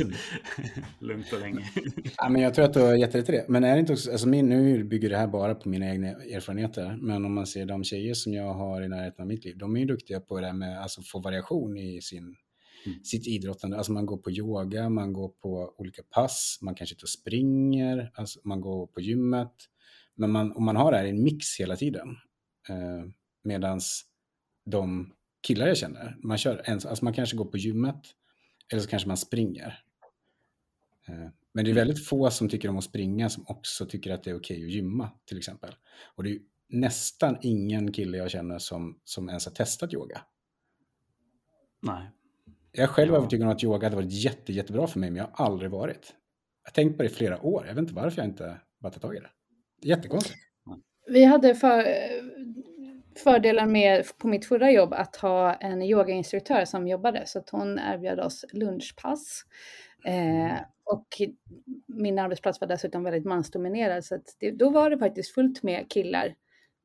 lugnt 0.99 1.33
och 1.33 1.39
länge. 1.39 1.71
Ja, 2.17 2.29
men 2.29 2.41
jag 2.41 2.53
tror 2.53 2.65
att 2.65 2.73
du 2.73 2.79
har 2.79 2.95
gett 2.95 3.15
rätt 3.15 3.29
i 3.29 3.31
det. 3.31 3.45
Men 3.47 3.63
är 3.63 3.73
det 3.73 3.79
inte 3.79 3.93
också, 3.93 4.11
alltså 4.11 4.27
min, 4.27 4.49
nu 4.49 4.83
bygger 4.83 5.09
det 5.09 5.17
här 5.17 5.27
bara 5.27 5.55
på 5.55 5.69
mina 5.69 5.89
egna 5.89 6.07
erfarenheter, 6.07 6.97
men 7.01 7.25
om 7.25 7.33
man 7.33 7.47
ser 7.47 7.65
de 7.65 7.83
tjejer 7.83 8.13
som 8.13 8.33
jag 8.33 8.53
har 8.53 8.81
i 8.81 8.87
närheten 8.87 9.21
av 9.21 9.27
mitt 9.27 9.45
liv, 9.45 9.57
de 9.57 9.75
är 9.75 9.79
ju 9.79 9.85
duktiga 9.85 10.19
på 10.19 10.39
det 10.39 10.45
här 10.45 10.53
med 10.53 10.77
att 10.77 10.83
alltså, 10.83 11.01
få 11.01 11.19
variation 11.19 11.77
i 11.77 12.01
sin, 12.01 12.23
mm. 12.85 13.03
sitt 13.03 13.27
idrottande. 13.27 13.77
Alltså 13.77 13.91
man 13.91 14.05
går 14.05 14.17
på 14.17 14.31
yoga, 14.31 14.89
man 14.89 15.13
går 15.13 15.29
på 15.29 15.73
olika 15.77 16.01
pass, 16.03 16.59
man 16.61 16.75
kanske 16.75 16.95
inte 16.95 17.07
springer, 17.07 18.11
alltså 18.15 18.39
man 18.43 18.61
går 18.61 18.87
på 18.87 19.01
gymmet. 19.01 19.53
Men 20.15 20.31
man, 20.31 20.51
om 20.51 20.65
man 20.65 20.75
har 20.75 20.91
det 20.91 20.97
här 20.97 21.05
i 21.05 21.09
en 21.09 21.23
mix 21.23 21.59
hela 21.59 21.75
tiden, 21.75 22.07
eh, 22.69 23.11
medans 23.43 24.05
de 24.65 25.13
killar 25.41 25.67
jag 25.67 25.77
känner. 25.77 26.17
Man, 26.23 26.37
kör 26.37 26.61
en, 26.65 26.73
alltså 26.73 27.05
man 27.05 27.13
kanske 27.13 27.37
går 27.37 27.45
på 27.45 27.57
gymmet 27.57 28.01
eller 28.71 28.81
så 28.81 28.89
kanske 28.89 29.07
man 29.07 29.17
springer. 29.17 29.83
Eh, 31.07 31.27
men 31.53 31.65
det 31.65 31.71
är 31.71 31.75
väldigt 31.75 32.07
få 32.07 32.31
som 32.31 32.49
tycker 32.49 32.69
om 32.69 32.77
att 32.77 32.83
springa 32.83 33.29
som 33.29 33.45
också 33.47 33.85
tycker 33.85 34.11
att 34.11 34.23
det 34.23 34.29
är 34.29 34.37
okej 34.37 34.65
att 34.65 34.71
gymma 34.71 35.09
till 35.25 35.37
exempel. 35.37 35.75
Och 36.15 36.23
det 36.23 36.31
är 36.31 36.39
nästan 36.69 37.37
ingen 37.41 37.91
kille 37.91 38.17
jag 38.17 38.31
känner 38.31 38.57
som, 38.57 38.99
som 39.03 39.29
ens 39.29 39.45
har 39.45 39.53
testat 39.53 39.93
yoga. 39.93 40.21
Nej. 41.81 42.11
Jag 42.71 42.89
själv 42.89 43.13
är 43.13 43.17
övertygad 43.17 43.47
om 43.47 43.53
att 43.53 43.63
yoga 43.63 43.85
hade 43.85 43.95
varit 43.95 44.11
jätte, 44.11 44.53
jättebra 44.53 44.87
för 44.87 44.99
mig, 44.99 45.09
men 45.11 45.17
jag 45.17 45.29
har 45.33 45.45
aldrig 45.45 45.71
varit. 45.71 46.15
Jag 46.63 46.69
har 46.69 46.73
tänkt 46.73 46.97
på 46.97 47.03
det 47.03 47.09
i 47.09 47.13
flera 47.13 47.41
år. 47.41 47.65
Jag 47.67 47.73
vet 47.73 47.81
inte 47.81 47.93
varför 47.93 48.21
jag 48.21 48.29
inte 48.29 48.57
bara 48.79 48.89
tagit 48.89 49.01
tag 49.01 49.15
i 49.15 49.19
det. 49.19 49.29
Jättekonstigt. 49.81 50.37
Vi 51.07 51.23
hade 51.23 51.55
för, 51.55 51.85
fördelen 53.15 53.71
med 53.71 54.05
på 54.17 54.27
mitt 54.27 54.45
förra 54.45 54.71
jobb 54.71 54.93
att 54.93 55.15
ha 55.15 55.53
en 55.53 55.81
yogainstruktör 55.81 56.65
som 56.65 56.87
jobbade 56.87 57.23
så 57.25 57.39
att 57.39 57.49
hon 57.49 57.79
erbjöd 57.79 58.19
oss 58.19 58.45
lunchpass. 58.53 59.43
Eh, 60.05 60.57
och 60.85 61.07
min 61.87 62.19
arbetsplats 62.19 62.61
var 62.61 62.67
dessutom 62.67 63.03
väldigt 63.03 63.25
mansdominerad 63.25 64.05
så 64.05 64.15
att 64.15 64.35
det, 64.39 64.51
då 64.51 64.69
var 64.69 64.89
det 64.89 64.97
faktiskt 64.97 65.33
fullt 65.33 65.63
med 65.63 65.89
killar 65.89 66.35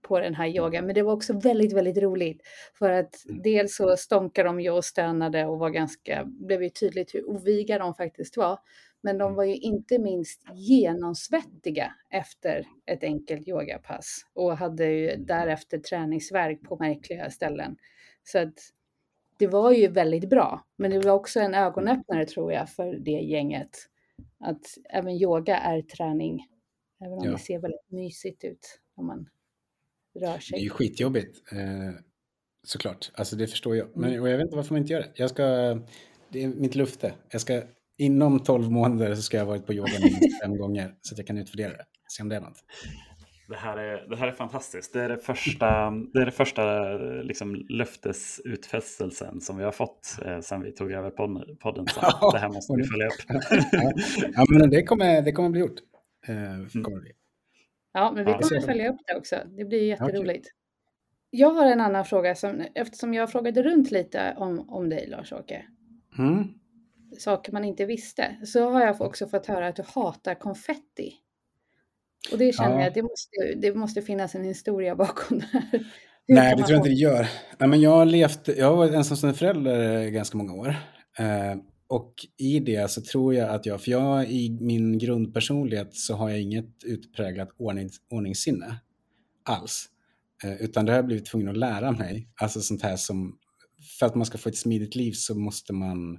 på 0.03 0.21
den 0.21 0.35
här 0.35 0.47
yogan. 0.47 0.87
Men 0.87 0.95
det 0.95 1.03
var 1.03 1.13
också 1.13 1.33
väldigt, 1.33 1.73
väldigt 1.73 1.99
roligt 1.99 2.43
för 2.79 2.91
att 2.91 3.25
mm. 3.29 3.43
dels 3.43 3.77
så 3.77 3.97
stånkade 3.97 4.49
de 4.49 4.61
ju 4.61 4.71
och 4.71 4.85
stönade 4.85 5.47
och 5.47 5.59
var 5.59 5.71
ganska, 5.71 6.25
blev 6.25 6.63
ju 6.63 6.71
tydligt 6.71 7.15
hur 7.15 7.31
oviga 7.31 7.79
de 7.79 7.95
faktiskt 7.95 8.37
var. 8.37 8.59
Men 9.05 9.19
de 9.19 9.25
mm. 9.25 9.37
var 9.37 9.45
ju 9.45 9.57
inte 9.57 9.99
minst 9.99 10.43
genomsvettiga 10.55 11.95
efter 12.11 12.67
ett 12.87 13.05
enkelt 13.05 13.49
yogapass 13.49 14.27
och 14.33 14.57
hade 14.57 14.87
ju 14.87 15.11
mm. 15.11 15.27
därefter 15.27 15.79
träningsverk 15.79 16.63
på 16.63 16.77
märkliga 16.77 17.31
ställen. 17.31 17.77
Så 18.23 18.39
att 18.39 18.55
det 19.39 19.47
var 19.47 19.73
ju 19.73 19.89
väldigt 19.89 20.31
bra. 20.31 20.67
Men 20.77 20.91
det 20.91 20.99
var 20.99 21.13
också 21.13 21.41
en 21.41 21.55
ögonöppnare 21.55 22.27
tror 22.27 22.53
jag 22.53 22.71
för 22.71 22.95
det 22.95 23.11
gänget. 23.11 23.71
Att 24.41 24.67
även 24.91 25.13
yoga 25.13 25.57
är 25.57 25.83
träning. 25.83 26.47
Även 27.01 27.19
om 27.19 27.25
ja. 27.25 27.31
det 27.31 27.39
ser 27.39 27.59
väldigt 27.59 27.91
mysigt 27.91 28.45
ut 28.45 28.81
om 28.95 29.07
man 29.07 29.29
rör 30.21 30.39
sig. 30.39 30.59
Det 30.59 30.63
är 30.63 30.65
ju 30.65 30.71
skitjobbigt. 30.71 31.53
Eh, 31.53 32.01
såklart. 32.63 33.11
Alltså 33.15 33.37
det 33.37 33.47
förstår 33.47 33.77
jag. 33.77 33.97
Men 33.97 34.21
och 34.21 34.29
jag 34.29 34.37
vet 34.37 34.45
inte 34.45 34.57
varför 34.57 34.75
man 34.75 34.81
inte 34.81 34.93
gör 34.93 35.01
det. 35.01 35.13
Jag 35.15 35.31
ska, 35.31 35.45
det 36.29 36.45
är 36.45 36.49
mitt 36.49 36.75
lufte. 36.75 37.15
Jag 37.31 37.41
ska 37.41 37.63
inom 37.99 38.41
12 38.41 38.71
månader 38.71 39.15
så 39.15 39.23
ska 39.23 39.37
jag 39.37 39.45
ha 39.45 39.51
varit 39.51 39.67
på 39.67 39.73
yoga 39.73 39.93
fem 40.43 40.57
gånger 40.59 40.95
så 41.01 41.15
att 41.15 41.19
jag 41.19 41.27
kan 41.27 41.39
utvärdera 41.39 41.73
det. 41.73 41.85
Se 42.09 42.23
om 42.23 42.29
det 42.29 42.37
är 42.37 42.41
något. 42.41 42.65
Det 43.49 43.57
här 43.57 43.77
är, 43.77 44.09
det 44.09 44.17
här 44.17 44.29
är 44.29 44.33
fantastiskt. 44.33 44.93
Det 44.93 45.03
är 45.03 45.09
det 45.09 45.19
första, 45.19 45.91
det 45.91 46.21
är 46.21 46.25
det 46.27 46.33
första 46.33 46.93
liksom, 47.23 47.67
löftesutfästelsen 47.69 49.41
som 49.41 49.57
vi 49.57 49.65
har 49.65 49.73
fått 49.73 50.19
eh, 50.25 50.41
sedan 50.41 50.63
vi 50.63 50.73
tog 50.73 50.93
över 50.93 51.11
podden. 51.57 51.87
Så 51.87 52.31
det 52.33 52.39
här 52.39 52.49
måste 52.49 52.73
vi 52.77 52.85
följa 52.85 53.07
upp. 53.07 53.43
ja, 54.35 54.45
men 54.49 54.71
det 54.71 54.83
kommer, 54.83 55.23
det 55.23 55.33
kommer 55.33 55.51
bli 55.51 55.61
gjort. 55.61 55.81
Eh, 56.27 56.55
mm. 56.55 56.69
kommer 56.69 57.01
bli. 57.01 57.13
Ja, 57.93 58.13
men 58.15 58.25
vi 58.25 58.33
kommer 58.33 58.59
att 58.59 58.65
följa 58.65 58.91
upp 58.91 59.01
det 59.07 59.17
också. 59.17 59.37
Det 59.57 59.65
blir 59.65 59.83
jätteroligt. 59.83 60.47
Okay. 60.47 60.51
Jag 61.31 61.51
har 61.51 61.67
en 61.67 61.81
annan 61.81 62.05
fråga 62.05 62.35
som, 62.35 62.63
eftersom 62.75 63.15
jag 63.15 63.33
frågade 63.33 63.63
runt 63.63 63.91
lite 63.91 64.35
om, 64.37 64.71
om 64.71 64.89
dig 64.89 65.07
Lars-Åke. 65.09 65.65
Mm 66.19 66.64
saker 67.19 67.53
man 67.53 67.65
inte 67.65 67.85
visste, 67.85 68.37
så 68.45 68.71
har 68.71 68.81
jag 68.81 69.01
också 69.01 69.29
fått 69.29 69.47
höra 69.47 69.69
att 69.69 69.77
du 69.77 69.83
hatar 69.87 70.35
konfetti. 70.35 71.15
Och 72.33 72.39
det 72.39 72.55
känner 72.55 72.77
ja. 72.77 72.83
jag, 72.83 72.95
det 72.95 73.03
måste, 73.03 73.55
det 73.57 73.75
måste 73.75 74.03
finnas 74.03 74.35
en 74.35 74.45
historia 74.45 74.97
bakom 75.05 75.39
det 75.39 75.47
här. 75.53 75.87
Nej, 76.27 76.57
det 76.57 76.63
tror 76.63 76.71
jag 76.71 76.79
inte 76.79 76.89
det 76.89 76.95
gör. 76.95 77.29
Nej, 77.59 77.69
men 77.69 77.81
jag, 77.81 77.91
har 77.91 78.05
levt, 78.05 78.49
jag 78.49 78.67
har 78.67 78.77
varit 78.77 78.95
ensamstående 78.95 79.39
förälder 79.39 80.09
ganska 80.09 80.39
många 80.39 80.53
år. 80.53 80.77
Eh, 81.19 81.57
och 81.87 82.15
i 82.37 82.61
det 82.61 82.91
så 82.91 83.03
tror 83.03 83.35
jag 83.35 83.49
att 83.49 83.67
jag, 83.67 83.83
för 83.83 83.91
jag 83.91 84.31
i 84.31 84.59
min 84.61 84.99
grundpersonlighet 84.99 85.95
så 85.95 86.15
har 86.15 86.31
jag 86.31 86.41
inget 86.41 86.85
utpräglat 86.85 87.49
ordning, 87.57 87.91
ordningssinne 88.11 88.81
alls. 89.43 89.89
Eh, 90.45 90.63
utan 90.63 90.87
det 90.87 90.93
har 90.93 90.97
jag 90.97 91.07
blivit 91.07 91.27
tvungen 91.27 91.49
att 91.49 91.57
lära 91.57 91.93
mig. 91.93 92.29
Alltså 92.35 92.61
sånt 92.61 92.83
här 92.83 92.97
som, 92.97 93.39
för 93.99 94.07
att 94.07 94.15
man 94.15 94.27
ska 94.27 94.39
få 94.39 94.49
ett 94.49 94.57
smidigt 94.57 94.95
liv 94.95 95.13
så 95.13 95.35
måste 95.35 95.73
man 95.73 96.19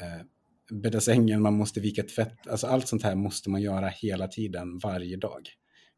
eh, 0.00 0.26
bädda 0.70 1.00
sängen, 1.00 1.42
man 1.42 1.54
måste 1.54 1.80
vika 1.80 2.02
tvätt. 2.02 2.46
Alltså 2.48 2.66
allt 2.66 2.88
sånt 2.88 3.02
här 3.02 3.14
måste 3.14 3.50
man 3.50 3.62
göra 3.62 3.88
hela 3.88 4.28
tiden, 4.28 4.78
varje 4.78 5.16
dag. 5.16 5.48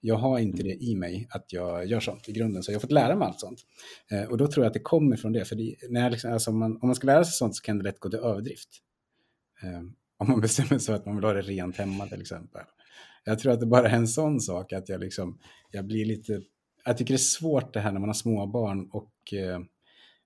Jag 0.00 0.16
har 0.16 0.38
inte 0.38 0.62
Mm. 0.62 0.66
det 0.78 0.84
i 0.84 0.94
mig 0.94 1.26
att 1.30 1.52
jag 1.52 1.86
gör 1.86 2.00
sånt 2.00 2.28
i 2.28 2.32
grunden, 2.32 2.62
så 2.62 2.72
jag 2.72 2.76
har 2.76 2.80
fått 2.80 2.92
lära 2.92 3.16
mig 3.16 3.28
allt 3.28 3.40
sånt. 3.40 3.60
Eh, 4.10 4.24
och 4.24 4.38
då 4.38 4.46
tror 4.46 4.64
jag 4.64 4.70
att 4.70 4.74
det 4.74 4.80
kommer 4.80 5.16
från 5.16 5.32
det, 5.32 5.44
för 5.44 5.56
det, 5.56 5.76
när 5.90 6.10
liksom, 6.10 6.32
alltså 6.32 6.50
om, 6.50 6.58
man, 6.58 6.72
om 6.72 6.88
man 6.88 6.94
ska 6.94 7.06
lära 7.06 7.24
sig 7.24 7.32
sånt 7.32 7.56
så 7.56 7.62
kan 7.62 7.78
det 7.78 7.84
lätt 7.84 8.00
gå 8.00 8.10
till 8.10 8.18
överdrift. 8.18 8.68
Eh, 9.62 9.80
om 10.18 10.28
man 10.28 10.40
bestämmer 10.40 10.68
sig 10.78 10.80
för 10.80 10.94
att 10.94 11.06
man 11.06 11.16
vill 11.16 11.24
ha 11.24 11.32
det 11.32 11.42
rent 11.42 11.76
hemma 11.76 12.06
till 12.06 12.20
exempel. 12.20 12.62
Jag 13.24 13.38
tror 13.38 13.52
att 13.52 13.60
det 13.60 13.66
bara 13.66 13.88
är 13.88 13.96
en 13.96 14.08
sån 14.08 14.40
sak 14.40 14.72
att 14.72 14.88
jag 14.88 15.00
liksom, 15.00 15.38
jag 15.70 15.86
blir 15.86 16.04
lite, 16.04 16.42
jag 16.84 16.98
tycker 16.98 17.14
det 17.14 17.16
är 17.16 17.18
svårt 17.18 17.74
det 17.74 17.80
här 17.80 17.92
när 17.92 18.00
man 18.00 18.08
har 18.08 18.14
småbarn 18.14 18.88
och 18.92 19.34
eh, 19.34 19.60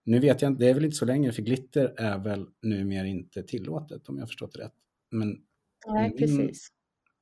nu 0.07 0.19
vet 0.19 0.42
jag 0.42 0.51
inte, 0.51 0.64
det 0.64 0.71
är 0.71 0.75
väl 0.75 0.85
inte 0.85 0.97
så 0.97 1.05
länge 1.05 1.33
för 1.33 1.42
glitter 1.42 1.95
är 1.97 2.19
väl 2.19 2.47
numera 2.62 3.07
inte 3.07 3.42
tillåtet 3.42 4.09
om 4.09 4.16
jag 4.16 4.23
har 4.23 4.27
förstått 4.27 4.53
det 4.55 4.64
rätt. 4.64 4.73
Men 5.11 5.37
Nej, 5.88 6.07
Mm. 6.07 6.16
precis. 6.19 6.69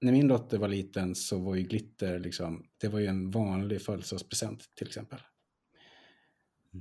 när 0.01 0.12
min 0.12 0.29
dotter 0.29 0.59
var 0.59 0.68
liten 0.68 1.14
så 1.14 1.38
var 1.38 1.55
ju 1.55 1.62
glitter 1.62 2.18
liksom, 2.18 2.64
det 2.81 2.88
var 2.88 2.99
ju 3.01 3.07
en 3.07 3.31
vanlig 3.31 3.83
födelsedagspresent 3.83 4.64
till 4.79 4.87
exempel. 4.87 5.18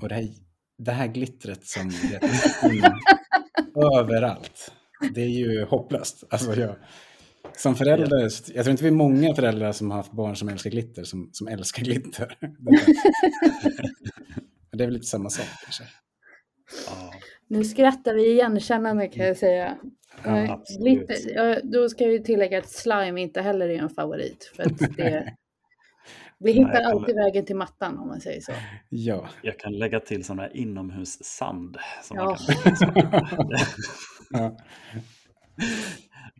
Och 0.01 0.09
det 0.09 0.15
här, 0.15 0.27
det 0.77 0.91
här 0.91 1.07
glittret 1.07 1.65
som 1.65 1.91
överallt, 3.99 4.71
det 5.13 5.21
är 5.21 5.27
ju 5.29 5.63
hopplöst. 5.65 6.23
Alltså 6.29 6.55
jag, 6.55 6.75
som 7.57 7.75
förälder, 7.75 8.21
jag 8.55 8.65
tror 8.65 8.69
inte 8.71 8.83
vi 8.83 8.89
är 8.89 8.93
många 8.93 9.35
föräldrar 9.35 9.71
som 9.71 9.91
har 9.91 9.97
haft 9.97 10.11
barn 10.11 10.35
som 10.35 10.49
älskar 10.49 10.69
glitter, 10.69 11.03
som, 11.03 11.29
som 11.33 11.47
älskar 11.47 11.83
glitter. 11.83 12.37
det 14.77 14.83
är 14.83 14.87
väl 14.87 14.93
lite 14.93 15.05
samma 15.05 15.29
sak 15.29 15.45
kanske. 15.63 15.83
Ja, 16.87 17.13
Nu 17.47 17.63
skrattar 17.63 18.13
vi 18.15 18.31
igenkännande 18.31 19.07
kan 19.07 19.25
jag 19.25 19.37
säga. 19.37 19.77
Ja, 20.23 20.37
Eh, 20.85 21.17
ja, 21.35 21.59
då 21.63 21.89
ska 21.89 22.05
vi 22.05 22.23
tillägga 22.23 22.57
att 22.59 22.69
slime 22.69 23.21
inte 23.21 23.41
heller 23.41 23.69
är 23.69 23.79
en 23.79 23.89
favorit. 23.89 24.51
För 24.55 24.63
att 24.63 24.95
det, 24.97 25.35
vi 26.39 26.51
hittar 26.51 26.73
Nej, 26.73 26.83
alltid 26.83 27.15
vägen 27.15 27.45
till 27.45 27.55
mattan 27.55 27.97
om 27.97 28.07
man 28.07 28.21
säger 28.21 28.41
så. 28.41 28.51
Ja, 28.89 29.29
jag 29.41 29.59
kan 29.59 29.77
lägga 29.77 29.99
till 29.99 30.23
sån 30.23 30.37
där 30.37 30.57
inomhussand. 30.57 31.77
Som 32.03 32.17
Ja. 32.17 32.25
man 32.25 32.37
kan 32.37 33.51
ja. 34.29 34.57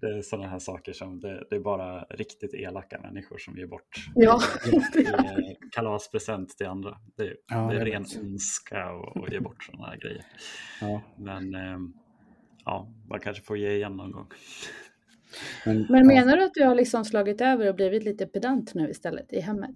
Det 0.04 0.18
är 0.18 0.22
sådana 0.22 0.48
här 0.48 0.60
saker 0.60 0.94
som 0.94 1.20
det, 1.20 1.44
det 1.50 1.56
är 1.56 1.60
bara 1.60 2.04
riktigt 2.04 2.54
elaka 2.54 3.00
människor 3.02 3.38
som 3.38 3.58
ger 3.58 3.68
bort 3.68 3.96
Ja. 4.16 4.42
eh, 4.98 5.56
kalaspresent 5.72 6.50
till 6.58 6.68
andra. 6.68 6.98
Det, 7.18 7.24
är- 7.24 7.36
Ja, 7.48 7.70
det 7.72 7.82
är 7.82 7.86
ren 7.86 8.06
ondska 8.22 8.84
att 9.16 9.32
ge 9.34 9.40
bort 9.40 9.64
sådana 9.64 9.86
här 9.88 9.98
grejer. 9.98 10.26
ja. 10.82 11.02
Men 11.18 11.56
eh, 11.56 11.78
ja, 12.66 12.88
man 13.10 13.20
kanske 13.20 13.44
får 13.44 13.58
ge 13.58 13.72
igen 13.72 13.96
någon 13.98 14.12
gång. 14.12 14.28
Men, 15.66 15.86
Men 15.90 16.00
ja. 16.00 16.06
menar 16.06 16.38
du 16.38 16.44
att 16.44 16.54
du 16.54 16.64
har 16.64 16.76
liksom 16.76 17.06
slagit 17.06 17.42
över 17.42 17.70
och 17.70 17.76
blivit 17.76 18.04
lite 18.04 18.26
pedant 18.26 18.74
nu 18.74 18.90
istället 18.90 19.34
i 19.34 19.40
hemmet? 19.40 19.76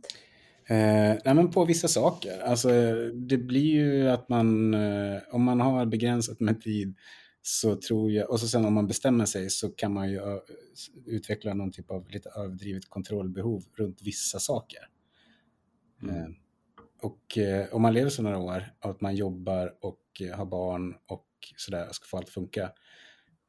Eh, 0.69 1.17
nej, 1.25 1.33
men 1.35 1.51
på 1.51 1.65
vissa 1.65 1.87
saker. 1.87 2.39
Alltså, 2.45 2.69
det 3.13 3.37
blir 3.37 3.75
ju 3.75 4.09
att 4.09 4.29
man, 4.29 4.73
eh, 4.73 5.17
om 5.31 5.43
man 5.43 5.61
har 5.61 5.85
begränsat 5.85 6.39
med 6.39 6.61
tid, 6.61 6.95
så 7.47 7.75
tror 7.75 8.11
jag, 8.11 8.29
och 8.29 8.39
så 8.39 8.47
sen 8.47 8.65
om 8.65 8.73
man 8.73 8.87
bestämmer 8.87 9.25
sig 9.25 9.49
så 9.49 9.69
kan 9.69 9.93
man 9.93 10.11
ju 10.11 10.21
utveckla 11.05 11.53
någon 11.53 11.71
typ 11.71 11.91
av 11.91 12.09
lite 12.09 12.29
överdrivet 12.29 12.89
kontrollbehov 12.89 13.63
runt 13.77 14.01
vissa 14.01 14.39
saker. 14.39 14.79
Mm. 16.03 16.15
Eh, 16.15 16.27
och 17.01 17.37
eh, 17.37 17.73
om 17.73 17.81
man 17.81 17.93
lever 17.93 18.09
så 18.09 18.21
några 18.21 18.37
år 18.37 18.73
och 18.79 18.89
att 18.89 19.01
man 19.01 19.15
jobbar 19.15 19.75
och 19.81 20.21
eh, 20.21 20.37
har 20.37 20.45
barn 20.45 20.95
och 21.07 21.27
sådär 21.57 21.87
och 21.87 21.95
ska 21.95 22.05
få 22.05 22.17
allt 22.17 22.29
funka, 22.29 22.71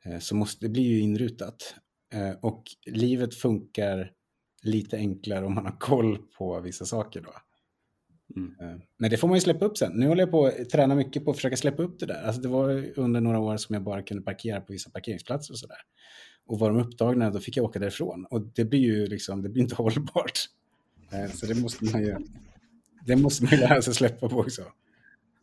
eh, 0.04 0.18
så 0.18 0.37
måste 0.37 0.64
det 0.64 0.68
bli 0.68 0.82
ju 0.82 1.00
inrutat. 1.00 1.74
Eh, 2.12 2.32
och 2.40 2.62
livet 2.87 3.34
funkar 3.34 4.12
lite 4.62 4.96
enklare 4.96 5.46
om 5.46 5.54
man 5.54 5.64
har 5.64 5.76
koll 5.80 6.18
på 6.38 6.61
vissa 6.61 6.84
saker 6.84 7.20
då. 7.20 7.32
Mm. 8.37 8.55
Eh, 8.61 8.81
Men 8.99 9.11
det 9.11 9.17
får 9.17 9.29
man 9.29 9.37
ju 9.37 9.41
släppa 9.41 9.64
upp 9.64 9.79
sen. 9.79 9.93
Nu 9.93 10.07
håller 10.07 10.23
jag 10.23 10.31
på 10.31 10.47
att 10.47 10.71
träna 10.71 10.95
mycket 10.95 11.25
på 11.25 11.31
att 11.31 11.37
försöka 11.37 11.57
släppa 11.57 11.83
upp 11.83 11.99
det 12.01 12.07
där. 12.07 12.23
Alltså 12.23 12.43
det 12.43 12.49
var 12.49 12.99
under 12.99 13.21
några 13.21 13.38
år 13.38 13.57
som 13.57 13.75
jag 13.75 13.83
bara 13.83 14.03
kunde 14.03 14.23
parkera 14.23 14.61
på 14.61 14.73
vissa 14.73 14.91
parkeringsplatser 14.91 15.55
och 15.55 15.59
sådär. 15.59 15.77
Och 16.47 16.59
var 16.59 16.69
de 16.71 16.79
upptagna, 16.81 17.31
då 17.31 17.41
fick 17.41 17.57
jag 17.57 17.64
åka 17.64 17.79
därifrån. 17.79 18.25
Och 18.31 18.41
det 18.43 18.64
blir 18.64 18.81
ju 18.81 19.07
liksom, 19.07 19.43
det 19.43 19.49
blir 19.49 19.62
inte 19.62 19.75
hållbart. 19.83 20.38
Eh, 21.12 21.31
Så 21.31 21.47
det 21.47 21.55
måste 21.55 21.85
man 21.85 22.03
ju, 22.03 22.17
det 23.07 23.17
måste 23.17 23.45
man 23.45 23.53
ju 23.53 23.59
lära 23.59 23.83
sig 23.83 23.95
släppa 23.95 24.29
på 24.29 24.37
också. 24.38 24.62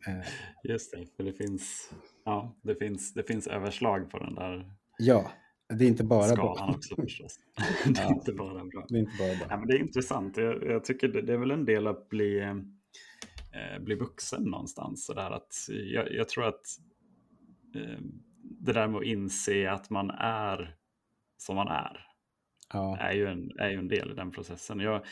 Eh, 0.06 0.26
Just 0.64 0.90
det, 0.92 1.06
för 1.16 1.24
det 1.24 1.32
finns, 1.32 1.90
ja, 2.24 2.56
det 2.62 2.74
finns, 2.74 3.14
det 3.14 3.22
finns 3.22 3.46
överslag 3.46 4.10
på 4.10 4.18
den 4.18 4.34
där 4.34 4.70
Ja, 4.98 5.30
det 5.68 5.84
är 5.84 5.88
inte 5.88 6.04
bara 6.04 6.22
skalan 6.28 6.66
bra. 6.66 6.74
också 6.76 6.94
förstås. 7.02 7.38
det 7.84 8.00
är 8.00 8.04
Ja. 8.04 8.14
inte 8.14 8.32
bara 8.32 8.64
bra. 8.64 8.86
Det 8.88 8.94
är 8.94 8.98
inte 8.98 9.12
bara 9.18 9.28
Ja, 9.28 9.46
bra. 9.48 9.56
men 9.58 9.66
det 9.68 9.74
är 9.74 9.78
intressant. 9.78 10.36
Jag, 10.36 10.62
jag 10.66 10.84
tycker 10.84 11.08
det, 11.08 11.22
det 11.22 11.32
är 11.32 11.36
väl 11.38 11.50
en 11.50 11.64
del 11.64 11.86
att 11.86 12.08
bli, 12.08 12.40
eh, 13.52 13.82
bli 13.82 13.94
vuxen 13.94 14.42
någonstans. 14.42 15.06
Så 15.06 15.14
där 15.14 15.30
att 15.30 15.54
jag, 15.68 16.12
jag 16.12 16.28
tror 16.28 16.44
att 16.44 16.66
eh, 17.74 17.98
det 18.42 18.72
där 18.72 18.88
med 18.88 18.98
att 18.98 19.06
inse 19.06 19.70
att 19.70 19.90
man 19.90 20.10
är 20.10 20.76
som 21.36 21.56
man 21.56 21.68
är 21.68 22.06
Ja, 22.72 22.96
är 22.96 23.12
ju 23.12 23.26
en, 23.26 23.58
är 23.58 23.68
ju 23.68 23.78
en 23.78 23.88
del 23.88 24.10
i 24.10 24.14
den 24.14 24.30
processen. 24.30 24.80
Jag, 24.80 25.06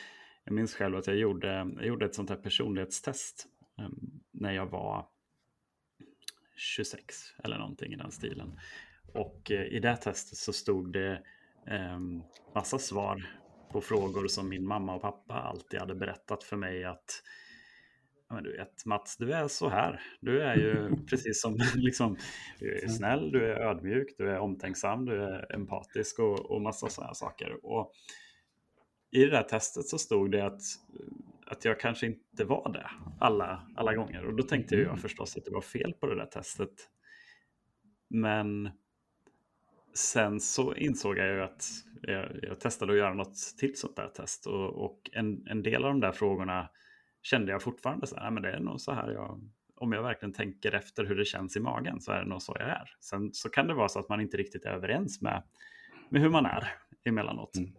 jag 0.44 0.55
minns 0.55 0.75
själv 0.75 0.97
att 0.97 1.07
jag 1.07 1.16
gjorde, 1.16 1.49
jag 1.77 1.87
gjorde 1.87 2.07
ett 2.07 2.14
sånt 2.14 2.31
här 2.31 2.37
personlighetstest 2.37 3.47
eh, 3.79 3.88
när 4.31 4.53
jag 4.53 4.66
var 4.66 5.07
26 6.57 7.14
eller 7.44 7.59
någonting 7.59 7.92
i 7.92 7.97
den 7.97 8.11
stilen. 8.11 8.61
Och 9.14 9.51
eh, 9.51 9.62
i 9.62 9.79
det 9.81 9.97
testet 9.97 10.38
så 10.38 10.53
stod 10.53 10.92
det 10.92 11.23
eh, 11.66 11.99
massa 12.55 12.79
svar 12.79 13.27
på 13.73 13.81
frågor 13.81 14.27
som 14.29 14.49
min 14.49 14.66
mamma 14.66 14.94
och 14.94 15.03
pappa 15.03 15.35
alltid 15.35 15.81
hade 15.81 15.94
berättat 15.94 16.44
för 16.44 16.57
mig 16.57 16.85
att 16.85 17.23
ja, 18.29 18.35
men 18.35 18.45
du 18.45 18.57
vet 18.57 18.87
Mats, 18.87 19.17
du 19.17 19.33
är 19.33 19.49
så 19.49 19.69
här. 19.69 20.01
Du 20.21 20.43
är 20.43 20.57
ju 20.57 20.97
precis 21.11 21.41
som 21.41 21.59
liksom, 21.75 22.17
du 22.59 22.79
är 22.79 22.89
snäll, 22.89 23.33
du 23.33 23.53
är 23.53 23.57
ödmjuk, 23.57 24.15
du 24.19 24.31
är 24.31 24.39
omtänksam, 24.39 25.05
du 25.05 25.23
är 25.25 25.55
empatisk 25.55 26.19
och, 26.19 26.51
och 26.51 26.63
massa 26.63 26.89
sådana 26.89 27.15
saker. 27.15 27.67
Och 27.67 27.93
i 29.11 29.25
det 29.25 29.31
där 29.31 29.43
testet 29.43 29.87
så 29.87 29.99
stod 29.99 30.31
det 30.31 30.47
att, 30.47 30.61
att 31.47 31.65
jag 31.65 31.81
kanske 31.81 32.07
inte 32.07 32.45
var 32.45 32.73
det 32.73 32.91
alla, 33.21 33.67
alla 33.77 33.95
gånger. 33.95 34.27
Och 34.27 34.37
då 34.37 34.43
tänkte 34.43 34.77
jag 34.77 35.01
förstås 35.01 35.37
att 35.37 35.45
det 35.45 35.51
var 35.51 35.61
fel 35.61 35.93
på 36.01 36.07
det 36.07 36.17
där 36.17 36.27
testet. 36.27 36.91
Men 38.09 38.71
sen 39.95 40.41
så 40.41 40.75
insåg 40.75 41.19
jag 41.19 41.27
ju 41.27 41.43
att 41.43 41.65
jag, 42.03 42.39
jag 42.43 42.61
testade 42.61 42.93
att 42.93 42.99
göra 42.99 43.15
något 43.15 43.37
till 43.59 43.77
sånt 43.77 43.97
där 43.97 44.09
test. 44.09 44.47
Och, 44.47 44.85
och 44.85 45.11
en, 45.13 45.47
en 45.47 45.63
del 45.63 45.85
av 45.85 45.91
de 45.91 46.01
där 46.01 46.13
frågorna 46.13 46.69
kände 47.25 47.53
jag 47.53 47.63
fortfarande 47.63 48.07
så 48.07 48.17
här, 48.17 48.23
"Nej, 48.23 48.33
men 48.33 48.43
det 48.43 48.51
är 48.51 48.61
nog 48.61 48.81
så 48.81 48.93
här 48.93 49.11
jag, 49.11 49.41
om 49.77 49.93
jag 49.93 50.03
verkligen 50.03 50.33
tänker 50.33 50.73
efter 50.73 51.05
hur 51.05 51.17
det 51.17 51.25
känns 51.25 51.57
i 51.57 51.61
magen 51.61 52.01
så 52.01 52.13
är 52.13 52.19
det 52.19 52.29
nog 52.29 52.43
så 52.43 52.57
jag 52.59 52.69
är. 52.69 52.91
Sen 53.01 53.35
så 53.35 53.49
kan 53.49 53.67
det 53.67 53.75
vara 53.75 53.89
så 53.89 53.99
att 53.99 54.09
man 54.09 54.21
inte 54.21 54.37
riktigt 54.37 54.65
är 54.65 54.71
överens 54.71 55.21
med, 55.21 55.43
med 56.09 56.23
hur 56.23 56.31
man 56.31 56.47
är 56.47 56.73
emellanåt. 57.05 57.57
Mm. 57.57 57.71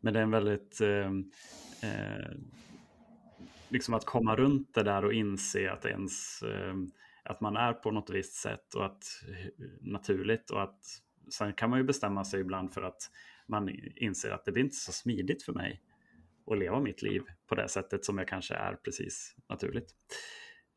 Men 0.00 0.14
det 0.14 0.20
är 0.20 0.22
en 0.22 0.30
väldigt, 0.30 0.80
eh, 0.80 1.10
eh, 1.90 2.30
liksom 3.68 3.94
att 3.94 4.04
komma 4.04 4.36
runt 4.36 4.74
det 4.74 4.82
där 4.82 5.04
och 5.04 5.12
inse 5.12 5.72
att 5.72 5.84
ens, 5.84 6.42
eh, 6.42 6.74
att 7.24 7.40
man 7.40 7.56
är 7.56 7.72
på 7.72 7.90
något 7.90 8.10
visst 8.10 8.34
sätt 8.34 8.74
och 8.74 8.86
att 8.86 9.04
naturligt 9.80 10.50
och 10.50 10.62
att 10.62 10.84
sen 11.30 11.52
kan 11.52 11.70
man 11.70 11.78
ju 11.78 11.84
bestämma 11.84 12.24
sig 12.24 12.40
ibland 12.40 12.74
för 12.74 12.82
att 12.82 13.10
man 13.46 13.68
inser 13.96 14.30
att 14.30 14.44
det 14.44 14.52
blir 14.52 14.64
inte 14.64 14.76
så 14.76 14.92
smidigt 14.92 15.42
för 15.42 15.52
mig 15.52 15.82
att 16.46 16.58
leva 16.58 16.80
mitt 16.80 17.02
liv 17.02 17.22
på 17.48 17.54
det 17.54 17.68
sättet 17.68 18.04
som 18.04 18.18
jag 18.18 18.28
kanske 18.28 18.54
är 18.54 18.74
precis 18.74 19.34
naturligt. 19.48 19.94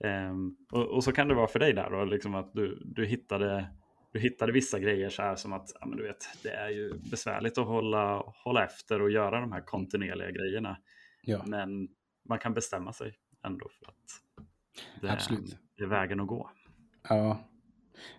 Ehm, 0.04 0.56
och, 0.72 0.96
och 0.96 1.04
så 1.04 1.12
kan 1.12 1.28
det 1.28 1.36
vara 1.36 1.48
för 1.48 1.60
dig 1.60 1.74
där 1.74 1.90
då, 1.90 2.06
liksom 2.06 2.36
att 2.36 2.54
du, 2.54 2.82
du, 2.86 3.06
hittade, 3.06 3.70
du 4.14 4.20
hittade 4.20 4.52
vissa 4.52 4.80
grejer 4.80 5.10
så 5.10 5.22
här 5.22 5.36
som 5.36 5.54
att 5.54 5.70
ja, 5.80 5.86
men 5.86 5.98
du 5.98 6.04
vet, 6.04 6.44
det 6.44 6.50
är 6.50 6.70
ju 6.70 6.94
besvärligt 7.12 7.58
att 7.58 7.68
hålla, 7.68 8.24
hålla 8.44 8.66
efter 8.66 9.02
och 9.02 9.12
göra 9.12 9.42
de 9.42 9.52
här 9.52 9.62
kontinuerliga 9.62 10.32
grejerna. 10.32 10.78
ja 11.22 11.44
Men 11.48 11.88
man 12.30 12.40
kan 12.40 12.54
bestämma 12.54 12.94
sig 12.94 13.14
ändå 13.46 13.70
för 13.80 13.88
att 13.88 14.46
det, 15.02 15.12
Absolut. 15.12 15.58
det 15.78 15.84
är 15.84 15.88
vägen 15.88 16.20
att 16.20 16.28
gå. 16.28 16.52
Ja. 17.10 17.50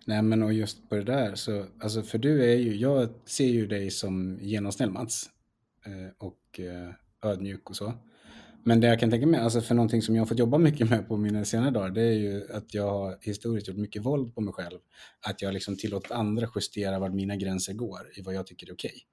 Nej 0.07 0.23
men 0.23 0.43
och 0.43 0.53
just 0.53 0.89
på 0.89 0.95
det 0.95 1.05
där 1.05 1.35
så, 1.35 1.67
alltså 1.81 2.03
för 2.03 2.19
du 2.19 2.45
är 2.53 2.57
ju, 2.57 2.75
jag 2.75 3.09
ser 3.25 3.47
ju 3.47 3.67
dig 3.67 3.91
som 3.91 4.39
genomsnäll 4.41 4.91
Mats. 4.91 5.31
Eh, 5.87 6.13
och 6.19 6.61
eh, 6.61 6.95
ödmjuk 7.27 7.71
och 7.71 7.77
så. 7.77 7.95
Men 8.65 8.81
det 8.81 8.87
jag 8.87 9.01
kan 9.01 9.11
tänka 9.11 9.27
mig, 9.27 9.41
alltså 9.41 9.61
för 9.61 9.75
någonting 9.75 10.03
som 10.03 10.15
jag 10.15 10.21
har 10.23 10.27
fått 10.27 10.39
jobba 10.39 10.59
mycket 10.59 10.91
med 10.91 11.09
på 11.09 11.17
mina 11.17 11.45
senare 11.45 11.71
dagar, 11.71 11.91
det 11.91 12.03
är 12.03 12.13
ju 12.13 12.53
att 12.53 12.75
jag 12.75 12.91
har 12.91 13.19
historiskt 13.21 13.69
gjort 13.69 13.77
mycket 13.77 14.03
våld 14.05 14.35
på 14.35 14.41
mig 14.41 14.55
själv. 14.55 14.79
Att 15.27 15.43
jag 15.43 15.55
liksom 15.55 15.77
tillåtit 15.77 16.11
andra 16.11 16.49
justera 16.55 16.99
var 16.99 17.11
mina 17.11 17.37
gränser 17.37 17.73
går 17.73 18.11
i 18.17 18.23
vad 18.23 18.35
jag 18.35 18.47
tycker 18.47 18.69
är 18.69 18.73
okej. 18.75 19.07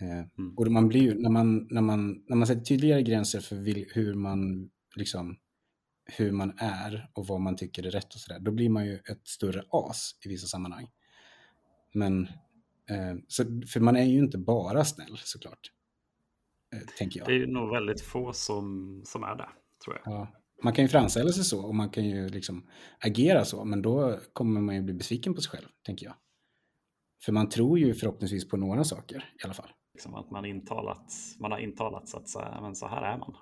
Eh, 0.00 0.24
Mm. 0.38 0.54
och 0.56 0.72
man 0.72 0.88
blir 0.88 1.14
när 1.14 1.30
man, 1.30 1.66
när 1.70 1.80
man, 1.80 2.24
när 2.28 2.36
man 2.36 2.46
sätter 2.46 2.60
tydligare 2.60 3.02
gränser 3.02 3.40
för 3.40 3.56
vil, 3.56 3.86
hur 3.94 4.14
man 4.14 4.70
liksom 4.96 5.36
hur 6.16 6.32
man 6.32 6.52
är 6.58 7.10
och 7.12 7.26
vad 7.26 7.40
man 7.40 7.56
tycker 7.56 7.86
är 7.86 7.90
rätt 7.90 8.14
och 8.14 8.20
sådär, 8.20 8.40
då 8.40 8.50
blir 8.50 8.68
man 8.68 8.86
ju 8.86 8.94
ett 8.94 9.28
större 9.28 9.64
as 9.70 10.10
i 10.24 10.28
vissa 10.28 10.46
sammanhang. 10.46 10.88
Men, 11.94 12.22
eh, 12.90 13.14
så, 13.28 13.44
för 13.66 13.80
man 13.80 13.96
är 13.96 14.04
ju 14.04 14.18
inte 14.18 14.38
bara 14.38 14.84
snäll 14.84 15.18
såklart. 15.24 15.72
Eh, 16.74 16.80
tänker 16.98 17.20
jag. 17.20 17.28
Det 17.28 17.34
är 17.34 17.46
nog 17.46 17.70
väldigt 17.70 18.00
få 18.00 18.32
som, 18.32 19.00
som 19.04 19.22
är 19.22 19.36
det, 19.36 19.48
tror 19.84 20.00
jag. 20.04 20.14
Ja. 20.14 20.28
Man 20.62 20.72
kan 20.72 20.84
ju 20.84 20.88
framställa 20.88 21.32
sig 21.32 21.44
så 21.44 21.66
och 21.66 21.74
man 21.74 21.90
kan 21.90 22.04
ju 22.04 22.28
liksom 22.28 22.68
agera 22.98 23.44
så, 23.44 23.64
men 23.64 23.82
då 23.82 24.18
kommer 24.32 24.60
man 24.60 24.74
ju 24.74 24.82
bli 24.82 24.94
besviken 24.94 25.34
på 25.34 25.40
sig 25.40 25.50
själv, 25.50 25.68
tänker 25.86 26.06
jag. 26.06 26.14
För 27.24 27.32
man 27.32 27.48
tror 27.48 27.78
ju 27.78 27.94
förhoppningsvis 27.94 28.48
på 28.48 28.56
några 28.56 28.84
saker 28.84 29.34
i 29.40 29.44
alla 29.44 29.54
fall. 29.54 29.70
Liksom 29.94 30.14
att 30.14 30.30
man, 30.30 30.44
intalat, 30.44 31.12
man 31.40 31.52
har 31.52 31.58
intalats 31.58 32.14
att 32.14 32.28
så, 32.28 32.58
men 32.60 32.74
så 32.74 32.86
här 32.86 33.02
är 33.02 33.18
man. 33.18 33.36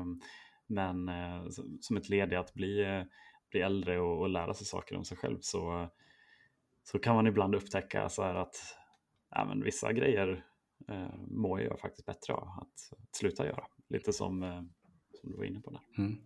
Um, 0.00 0.20
men 0.66 1.08
uh, 1.08 1.48
som 1.80 1.96
ett 1.96 2.08
led 2.08 2.32
i 2.32 2.36
att 2.36 2.54
bli, 2.54 2.84
uh, 2.84 3.04
bli 3.50 3.60
äldre 3.60 4.00
och, 4.00 4.20
och, 4.20 4.28
lära 4.28 4.54
sig 4.54 4.66
saker 4.66 4.96
om 4.96 5.04
sig 5.04 5.16
själv 5.16 5.38
så, 5.40 5.90
så 6.82 6.98
kan 6.98 7.14
man 7.14 7.26
ibland 7.26 7.54
upptäcka 7.54 8.08
så 8.08 8.22
här 8.22 8.34
att 8.34 8.56
ja, 9.30 9.44
men 9.44 9.64
vissa 9.64 9.92
grejer 9.92 10.44
uh, 10.90 11.14
mår 11.28 11.60
jag 11.60 11.80
faktiskt 11.80 12.06
bättre 12.06 12.32
av 12.32 12.48
att, 12.48 12.98
att 12.98 13.16
sluta 13.16 13.46
göra. 13.46 13.64
Lite 13.88 14.12
som, 14.12 14.40
som 15.20 15.30
du 15.30 15.36
var 15.36 15.44
inne 15.44 15.60
på 15.60 15.70
där. 15.70 15.80
Mm. 15.98 16.18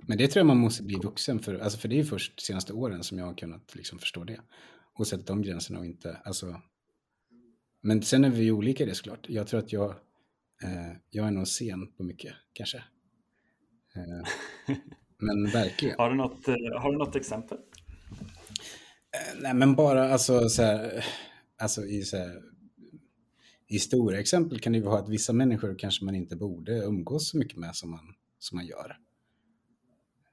Men 0.00 0.18
det 0.18 0.28
tror 0.28 0.40
jag 0.40 0.46
man 0.46 0.58
måste 0.58 0.82
bli 0.82 0.96
vuxen 0.96 1.38
för. 1.38 1.58
Alltså 1.58 1.78
för 1.78 1.88
det 1.88 2.00
är 2.00 2.04
först 2.04 2.36
de 2.36 2.42
senaste 2.42 2.72
åren 2.72 3.02
som 3.04 3.18
jag 3.18 3.26
har 3.26 3.34
kunnat 3.34 3.74
liksom 3.74 3.98
förstå 3.98 4.24
det. 4.24 4.40
Och 4.94 5.06
sätta 5.06 5.22
de 5.32 5.42
gränserna 5.42 5.78
och 5.78 5.86
inte, 5.86 6.16
alltså. 6.24 6.60
Men 7.80 8.02
sen 8.02 8.24
är 8.24 8.30
vi 8.30 8.50
olika 8.50 8.84
i 8.84 8.86
det 8.86 8.94
såklart. 8.94 9.26
Jag 9.28 9.46
tror 9.46 9.60
att 9.60 9.72
jag, 9.72 9.90
eh, 10.62 10.92
jag 11.10 11.26
är 11.26 11.30
nog 11.30 11.48
sen 11.48 11.92
på 11.92 12.02
mycket 12.02 12.34
kanske. 12.52 12.78
Eh, 13.96 14.74
men 15.18 15.52
verkligen. 15.52 15.98
Har 15.98 16.10
du 16.10 16.16
något, 16.16 16.48
eh, 16.48 16.54
har 16.80 16.92
du 16.92 16.98
något 16.98 17.16
exempel? 17.16 17.58
Eh, 19.14 19.40
nej 19.40 19.54
men 19.54 19.74
bara 19.74 20.12
alltså 20.12 20.48
så 20.48 20.62
här, 20.62 21.04
alltså 21.58 21.84
i 21.84 22.02
så 22.02 22.16
här, 22.16 22.42
i 23.68 23.78
stora 23.78 24.18
exempel 24.18 24.60
kan 24.60 24.72
det 24.72 24.78
ju 24.78 24.84
vara 24.84 24.98
att 24.98 25.08
vissa 25.08 25.32
människor 25.32 25.78
kanske 25.78 26.04
man 26.04 26.14
inte 26.14 26.36
borde 26.36 26.72
umgås 26.84 27.30
så 27.30 27.38
mycket 27.38 27.58
med 27.58 27.76
som 27.76 27.90
man, 27.90 28.14
som 28.38 28.56
man 28.56 28.66
gör. 28.66 28.96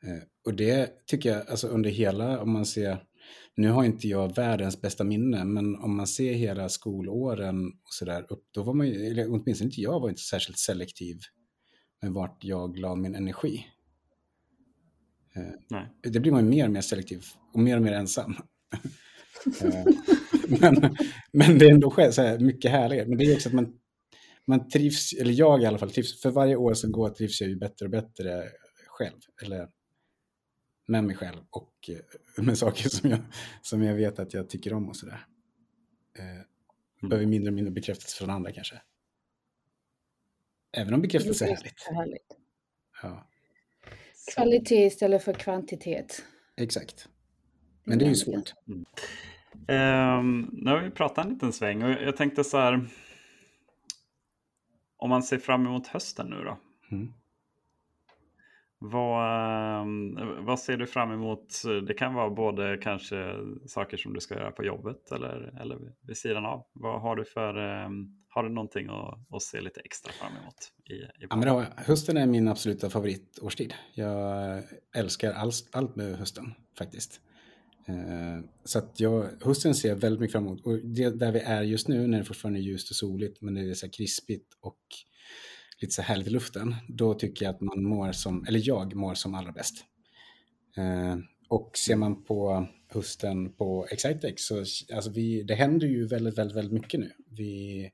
Eh, 0.04 0.24
och 0.46 0.54
det 0.54 1.06
tycker 1.06 1.30
jag, 1.30 1.50
alltså 1.50 1.68
under 1.68 1.90
hela, 1.90 2.42
om 2.42 2.52
man 2.52 2.66
ser, 2.66 3.04
nu 3.56 3.70
har 3.70 3.84
inte 3.84 4.08
jag 4.08 4.36
världens 4.36 4.82
bästa 4.82 5.04
minne, 5.04 5.46
men 5.46 5.76
om 5.76 5.98
man 5.98 6.08
ser 6.08 6.34
hela 6.34 6.70
skolåren 6.70 7.68
och 7.68 7.94
sådär 7.94 8.26
upp, 8.30 8.44
då 8.52 8.64
var 8.64 8.74
man 8.74 8.88
ju, 8.88 9.06
eller 9.06 9.28
åtminstone 9.32 9.68
inte 9.68 9.82
jag 9.82 10.00
var 10.00 10.10
inte 10.10 10.22
särskilt 10.22 10.60
selektiv 10.60 11.20
med 12.02 12.12
vart 12.12 12.44
jag 12.44 12.78
la 12.78 12.96
min 12.96 13.16
energi. 13.16 13.66
Eh, 15.36 15.44
Nej. 15.70 15.94
Det 16.02 16.20
blir 16.20 16.32
man 16.32 16.44
ju 16.44 16.50
mer 16.50 16.66
och 16.66 16.72
mer 16.72 16.82
selektiv 16.82 17.26
och 17.54 17.60
mer 17.60 17.76
och 17.76 17.84
mer 17.84 17.94
ensam. 17.94 18.36
Men, 20.62 20.98
men 21.32 21.58
det 21.58 21.66
är 21.66 21.72
ändå 21.72 21.92
så 22.12 22.22
här, 22.22 22.40
mycket 22.40 22.72
härligare. 22.72 23.08
Men 23.08 23.18
det 23.18 23.26
är 23.26 23.36
också 23.36 23.50
att 23.50 23.56
man, 23.56 23.80
man 24.46 24.70
trivs, 24.70 25.14
eller 25.14 25.34
jag 25.34 25.64
i 25.64 25.66
alla 25.66 25.78
fall 25.78 25.92
trivs, 25.92 26.22
för 26.22 26.32
varje 26.32 26.56
år 26.56 26.74
som 26.74 26.92
går 26.92 27.10
trivs 27.10 27.42
jag 27.42 27.50
ju 27.50 27.56
bättre 27.56 27.86
och 27.86 27.92
bättre 27.92 28.44
själv. 28.88 29.20
Eller 29.44 29.70
med 30.88 31.04
mig 31.04 31.16
själv 31.16 31.42
och 31.50 31.90
eh, 31.90 32.44
med 32.44 32.58
saker 32.58 32.90
som 32.90 33.10
jag, 33.10 33.20
som 33.62 33.84
jag 33.84 33.96
vet 33.96 34.20
att 34.20 34.34
jag 34.34 34.50
tycker 34.50 34.74
om 34.74 34.90
och 34.90 34.96
sådär. 34.96 35.26
Eh, 36.20 36.26
mm. 36.26 36.46
behöver 37.02 37.26
mindre 37.26 37.50
och 37.50 37.54
mindre 37.54 37.72
bekräftelse 37.72 38.18
från 38.18 38.30
andra 38.30 38.52
kanske. 38.52 38.82
Även 40.78 40.94
om 40.94 41.02
bekräftelse 41.02 41.46
är 41.46 41.50
härligt. 41.50 41.84
härligt. 41.84 42.38
Ja. 43.04 43.30
Kvalitet 44.34 44.86
istället 44.86 45.24
för 45.24 45.34
kvantitet. 45.34 46.24
Exakt. 46.58 47.10
Men 47.84 48.00
det 48.00 48.06
är 48.06 48.10
ju 48.10 48.16
svårt. 48.16 48.54
Mm. 48.68 48.86
Um, 49.68 50.50
nu 50.52 50.72
har 50.72 50.80
vi 50.80 50.92
pratat 50.92 51.26
en 51.26 51.34
liten 51.34 51.54
sväng 51.54 51.84
och 51.84 51.90
jag 51.90 52.18
tänkte 52.18 52.44
så 52.44 52.58
här. 52.58 52.86
Om 54.98 55.10
man 55.10 55.24
ser 55.24 55.38
fram 55.38 55.66
emot 55.66 55.88
hösten 55.88 56.28
nu 56.30 56.44
då. 56.44 56.58
Mm. 56.92 57.14
Vad, 58.80 59.82
ehm, 59.82 60.46
vad 60.46 60.60
ser 60.60 60.78
du 60.78 60.88
fram 60.88 61.12
emot? 61.12 61.62
Det 61.88 61.94
kan 61.94 62.14
vara 62.14 62.30
både 62.30 62.78
kanske 62.78 63.36
saker 63.68 63.98
som 63.98 64.14
du 64.14 64.20
ska 64.20 64.36
göra 64.36 64.52
på 64.52 64.64
jobbet 64.64 65.12
eller, 65.12 65.62
eller 65.62 65.78
vid 66.02 66.18
sidan 66.18 66.46
av. 66.46 66.66
Vad 66.74 67.02
har 67.02 67.16
du 67.16 67.26
för, 67.26 67.58
ehm, 67.58 68.08
har 68.30 68.44
du 68.44 68.50
någonting 68.50 68.88
att, 68.90 69.36
att 69.36 69.42
se 69.42 69.62
lite 69.62 69.80
extra 69.80 70.12
fram 70.12 70.32
emot? 70.42 70.56
I, 70.86 70.94
i 70.94 71.28
ja, 71.30 71.36
då, 71.36 71.64
hösten 71.78 72.18
är 72.18 72.26
min 72.26 72.48
absoluta 72.48 72.90
favoritårstid. 72.90 73.74
Jag 73.94 74.64
älskar 74.96 75.34
allt, 75.34 75.70
allt 75.72 75.96
med 75.96 76.18
hösten 76.18 76.54
faktiskt. 76.78 77.22
Eh, 77.88 78.46
så 78.64 78.80
att 78.80 79.00
jag, 79.00 79.30
hösten 79.42 79.76
ser 79.76 79.90
jag 79.90 79.96
väldigt 79.96 80.20
mycket 80.20 80.32
fram 80.32 80.46
emot. 80.46 80.66
Och 80.66 80.78
det, 80.78 81.10
där 81.10 81.32
vi 81.32 81.40
är 81.40 81.62
just 81.62 81.88
nu 81.88 82.08
när 82.08 82.18
det 82.18 82.26
fortfarande 82.26 82.60
är 82.60 82.62
ljust 82.62 82.90
och 82.90 82.96
soligt 82.96 83.42
men 83.42 83.54
det 83.54 83.62
är 83.62 83.74
så 83.74 83.90
krispigt 83.90 84.58
och 84.62 84.80
lite 85.82 85.94
så 85.94 86.02
härligt 86.02 86.28
i 86.28 86.30
luften, 86.30 86.76
då 86.88 87.14
tycker 87.14 87.46
jag 87.46 87.56
att 87.56 87.62
man 87.62 87.84
mår 87.84 88.12
som, 88.12 88.46
eller 88.48 88.62
jag 88.64 88.96
mår 88.96 89.14
som 89.14 89.36
allra 89.36 89.52
bäst. 89.52 89.76
Eh, 90.78 91.18
och 91.50 91.78
ser 91.78 91.96
man 91.96 92.24
på 92.24 92.68
hösten 92.94 93.54
på 93.54 93.88
Excitex 93.92 94.44
så 94.44 94.58
alltså 94.96 95.12
vi, 95.12 95.44
det 95.44 95.56
händer 95.56 95.88
ju 95.88 96.08
väldigt, 96.08 96.38
väldigt, 96.38 96.58
väldigt 96.58 96.74
mycket 96.74 97.00
nu. 97.00 97.12
Vi, 97.30 97.90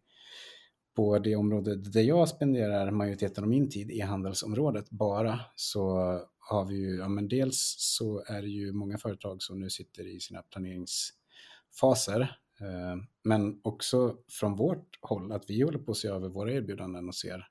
på 0.95 1.19
det 1.19 1.35
område 1.35 1.75
där 1.75 2.01
jag 2.01 2.29
spenderar 2.29 2.91
majoriteten 2.91 3.43
av 3.43 3.49
min 3.49 3.69
tid, 3.69 3.91
i 3.91 3.99
handelsområdet 3.99 4.89
bara, 4.89 5.39
så 5.55 6.17
har 6.51 6.65
vi 6.65 6.75
ju, 6.75 6.95
ja 6.95 7.07
men 7.07 7.27
dels 7.27 7.75
så 7.79 8.23
är 8.27 8.41
det 8.41 8.47
ju 8.47 8.71
många 8.71 8.97
företag 8.97 9.43
som 9.43 9.59
nu 9.59 9.69
sitter 9.69 10.07
i 10.07 10.19
sina 10.19 10.41
planeringsfaser, 10.41 12.21
eh, 12.59 12.97
men 13.23 13.59
också 13.63 14.17
från 14.29 14.55
vårt 14.55 14.99
håll 15.01 15.31
att 15.31 15.49
vi 15.49 15.61
håller 15.61 15.79
på 15.79 15.91
att 15.91 15.97
se 15.97 16.07
över 16.07 16.29
våra 16.29 16.53
erbjudanden 16.53 17.07
och 17.07 17.15
ser 17.15 17.47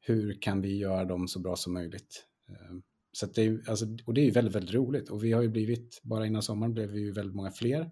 hur 0.00 0.42
kan 0.42 0.60
vi 0.60 0.76
göra 0.76 1.04
dem 1.04 1.28
så 1.28 1.38
bra 1.38 1.56
som 1.56 1.72
möjligt? 1.72 2.26
Ehm, 2.48 2.82
så 3.12 3.26
det 3.26 3.42
är, 3.42 3.62
alltså, 3.68 3.86
och 4.06 4.14
det 4.14 4.20
är 4.20 4.24
ju 4.24 4.30
väldigt, 4.30 4.54
väldigt 4.54 4.74
roligt. 4.74 5.10
Och 5.10 5.24
vi 5.24 5.32
har 5.32 5.42
ju 5.42 5.48
blivit, 5.48 6.00
bara 6.02 6.26
innan 6.26 6.42
sommaren 6.42 6.74
blev 6.74 6.88
vi 6.90 7.00
ju 7.00 7.12
väldigt 7.12 7.36
många 7.36 7.50
fler. 7.50 7.90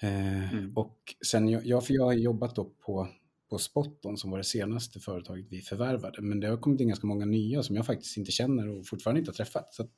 Ehm, 0.00 0.48
mm. 0.52 0.76
Och 0.76 0.98
sen, 1.26 1.48
jag, 1.48 1.86
för 1.86 1.94
jag 1.94 2.04
har 2.04 2.12
jobbat 2.12 2.56
då 2.56 2.64
på, 2.64 3.08
på 3.52 3.58
Spotton 3.58 4.16
som 4.16 4.30
var 4.30 4.38
det 4.38 4.44
senaste 4.44 5.00
företaget 5.00 5.46
vi 5.50 5.60
förvärvade. 5.60 6.22
Men 6.22 6.40
det 6.40 6.48
har 6.48 6.56
kommit 6.56 6.80
in 6.80 6.88
ganska 6.88 7.06
många 7.06 7.24
nya 7.24 7.62
som 7.62 7.76
jag 7.76 7.86
faktiskt 7.86 8.16
inte 8.16 8.32
känner 8.32 8.68
och 8.68 8.86
fortfarande 8.86 9.18
inte 9.18 9.30
har 9.30 9.34
träffat. 9.34 9.74
Så 9.74 9.82
att, 9.82 9.92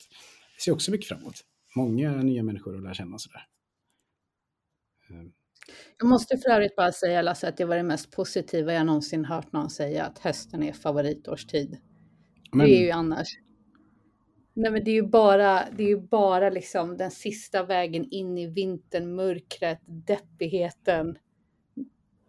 jag 0.57 0.62
ser 0.62 0.73
också 0.73 0.90
mycket 0.90 1.09
framåt. 1.09 1.35
Många 1.77 2.23
nya 2.23 2.43
människor 2.43 2.77
att 2.77 2.83
lära 2.83 2.95
känna 2.95 3.19
sådär. 3.19 3.47
Ehm, 5.11 5.33
jag 5.99 6.09
måste 6.09 6.38
för 6.38 6.51
övrigt 6.51 6.77
bara 6.77 6.93
säga 6.93 7.23
Lasse 7.23 7.49
att 7.49 7.57
det 7.57 7.64
var 7.64 7.77
det 7.77 7.83
mest 7.83 8.11
positiva 8.11 8.73
jag 8.73 8.87
någonsin 8.87 9.25
hört 9.25 9.53
någon 9.53 9.71
säga 9.71 10.05
att 10.05 10.19
hösten 10.19 10.62
är 10.62 10.73
favoritårstid. 10.73 11.79
Men... 12.53 12.67
Det 12.67 12.77
är 12.77 12.85
ju 12.85 12.90
annars. 12.90 13.29
Nej 14.55 14.71
men 14.71 14.85
det 14.85 14.90
är 14.90 14.95
ju 14.95 15.09
bara, 15.09 15.71
det 15.77 15.83
är 15.83 15.88
ju 15.88 16.01
bara 16.01 16.51
liksom 16.51 16.97
den 16.97 17.11
sista 17.11 17.62
vägen 17.62 18.05
in 18.11 18.38
i 18.38 18.47
vintern, 18.47 19.14
mörkret, 19.14 19.81
deppigheten. 19.87 21.19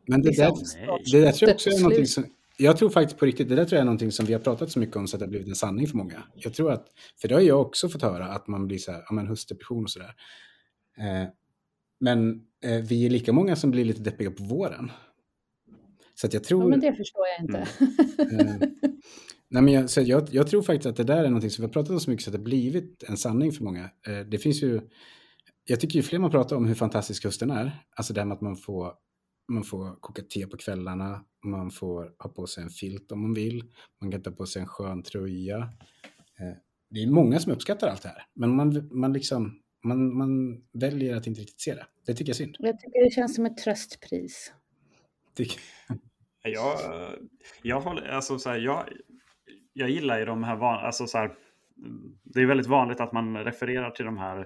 Men 0.07 0.21
det, 0.21 0.29
liksom, 0.29 0.45
där, 0.45 1.11
det 1.11 1.21
där 1.21 1.31
tror 1.31 1.49
jag 1.49 1.55
också 1.55 1.69
är 1.69 1.79
någonting 1.79 2.05
som, 2.05 2.25
jag 2.57 2.77
tror 2.77 2.89
faktiskt 2.89 3.19
på 3.19 3.25
riktigt, 3.25 3.49
det 3.49 3.55
där 3.55 3.65
tror 3.65 3.77
jag 3.77 3.81
är 3.81 3.85
någonting 3.85 4.11
som 4.11 4.25
vi 4.25 4.33
har 4.33 4.39
pratat 4.39 4.71
så 4.71 4.79
mycket 4.79 4.95
om 4.95 5.07
så 5.07 5.15
att 5.15 5.19
det 5.19 5.25
har 5.25 5.29
blivit 5.29 5.47
en 5.47 5.55
sanning 5.55 5.87
för 5.87 5.97
många. 5.97 6.23
Jag 6.35 6.53
tror 6.53 6.71
att, 6.71 6.87
för 7.21 7.27
det 7.27 7.33
har 7.33 7.41
jag 7.41 7.61
också 7.61 7.89
fått 7.89 8.01
höra, 8.01 8.25
att 8.25 8.47
man 8.47 8.67
blir 8.67 8.77
så 8.77 8.91
här, 8.91 9.03
ja 9.09 9.15
men 9.15 9.27
höstdepression 9.27 9.83
och 9.83 9.89
sådär. 9.89 10.13
Eh, 10.97 11.29
men 11.99 12.41
eh, 12.63 12.81
vi 12.81 13.05
är 13.05 13.09
lika 13.09 13.33
många 13.33 13.55
som 13.55 13.71
blir 13.71 13.85
lite 13.85 14.01
deppiga 14.01 14.31
på 14.31 14.43
våren. 14.43 14.91
Så 16.15 16.27
att 16.27 16.33
jag 16.33 16.43
tror... 16.43 16.63
Ja, 16.63 16.67
men 16.67 16.79
det 16.79 16.93
förstår 16.93 17.23
jag 17.27 17.45
inte. 17.45 17.67
Mm. 18.35 18.47
Eh, 18.47 18.69
nej, 19.49 19.63
men 19.63 19.73
jag, 19.73 19.89
så 19.89 20.01
jag, 20.01 20.27
jag, 20.31 20.47
tror 20.47 20.61
faktiskt 20.61 20.85
att 20.85 20.95
det 20.95 21.03
där 21.03 21.23
är 21.23 21.27
någonting 21.27 21.49
som 21.49 21.61
vi 21.61 21.67
har 21.67 21.73
pratat 21.73 21.91
om 21.91 21.99
så 21.99 22.09
mycket 22.09 22.23
så 22.23 22.29
att 22.29 22.33
det 22.33 22.39
har 22.39 22.43
blivit 22.43 23.03
en 23.03 23.17
sanning 23.17 23.51
för 23.51 23.63
många. 23.63 23.89
Eh, 24.07 24.19
det 24.19 24.37
finns 24.37 24.63
ju... 24.63 24.81
Jag 25.67 25.79
tycker 25.79 25.95
ju 25.95 26.03
fler 26.03 26.19
man 26.19 26.31
pratar 26.31 26.55
om 26.55 26.65
hur 26.65 26.75
fantastisk 26.75 27.23
hösten 27.23 27.51
är, 27.51 27.83
alltså 27.95 28.13
det 28.13 28.21
här 28.21 28.25
med 28.25 28.35
att 28.35 28.41
man 28.41 28.55
får, 28.55 28.93
man 29.47 29.63
får 29.63 29.95
koka 29.99 30.21
te 30.21 30.47
på 30.47 30.57
kvällarna, 30.57 31.25
man 31.45 31.71
får 31.71 32.15
ha 32.19 32.29
på 32.29 32.47
sig 32.47 32.63
en 32.63 32.69
filt 32.69 33.11
om 33.11 33.21
man 33.21 33.33
vill, 33.33 33.63
man 34.01 34.11
kan 34.11 34.21
ta 34.21 34.31
på 34.31 34.45
sig 34.45 34.61
en 34.61 34.67
skön 34.67 35.03
tröja. 35.03 35.57
Eh, 36.39 36.57
det 36.89 37.03
är 37.03 37.11
många 37.11 37.39
som 37.39 37.51
uppskattar 37.51 37.87
allt 37.87 38.01
det 38.01 38.09
här, 38.09 38.23
men 38.33 38.55
man, 38.55 38.89
man 38.91 39.13
liksom 39.13 39.61
man, 39.85 40.17
man 40.17 40.61
väljer 40.73 41.15
att 41.15 41.27
inte 41.27 41.41
riktigt 41.41 41.61
se 41.61 41.73
det. 41.73 41.85
Det 42.05 42.13
tycker 42.13 42.29
jag 42.29 42.33
är 42.33 42.45
synd. 42.45 42.55
Jag 42.59 42.79
tycker 42.79 43.03
det 43.03 43.11
känns 43.11 43.35
som 43.35 43.45
ett 43.45 43.57
tröstpris. 43.57 44.53
Tycker... 45.35 45.61
Jag, 46.43 46.79
jag, 47.61 47.81
håller, 47.81 48.07
alltså 48.07 48.39
så 48.39 48.49
här, 48.49 48.57
jag, 48.57 48.89
jag 49.73 49.89
gillar 49.89 50.19
ju 50.19 50.25
de 50.25 50.43
här, 50.43 50.55
van, 50.55 50.85
alltså 50.85 51.07
så 51.07 51.17
här, 51.17 51.35
det 52.23 52.41
är 52.41 52.45
väldigt 52.45 52.67
vanligt 52.67 52.99
att 52.99 53.13
man 53.13 53.37
refererar 53.37 53.91
till 53.91 54.05
de 54.05 54.17
här 54.17 54.39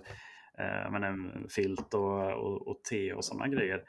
eh, 0.57 0.91
men, 0.91 1.47
filt 1.49 1.93
och, 1.93 2.33
och, 2.33 2.67
och 2.67 2.83
te 2.83 3.13
och 3.13 3.25
sådana 3.25 3.47
grejer. 3.47 3.83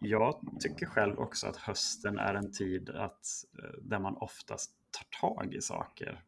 Jag 0.00 0.40
tycker 0.60 0.86
själv 0.86 1.18
också 1.18 1.46
att 1.46 1.56
hösten 1.56 2.18
är 2.18 2.34
en 2.34 2.52
tid 2.52 2.90
att, 2.90 3.26
eh, 3.62 3.82
där 3.82 3.98
man 3.98 4.16
oftast 4.16 4.72
tar 4.90 5.20
tag 5.20 5.54
i 5.54 5.60
saker. 5.60 6.22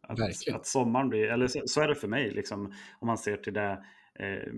Att, 0.00 0.18
att 0.54 0.66
sommaren 0.66 1.08
blir, 1.08 1.26
eller 1.26 1.46
så, 1.46 1.62
så, 1.66 1.80
är 1.80 1.88
det 1.88 1.94
för 1.94 2.08
mig, 2.08 2.30
liksom, 2.30 2.74
om 3.00 3.06
man 3.06 3.18
ser 3.18 3.36
till 3.36 3.54
det 3.54 3.84
eh, 4.14 4.52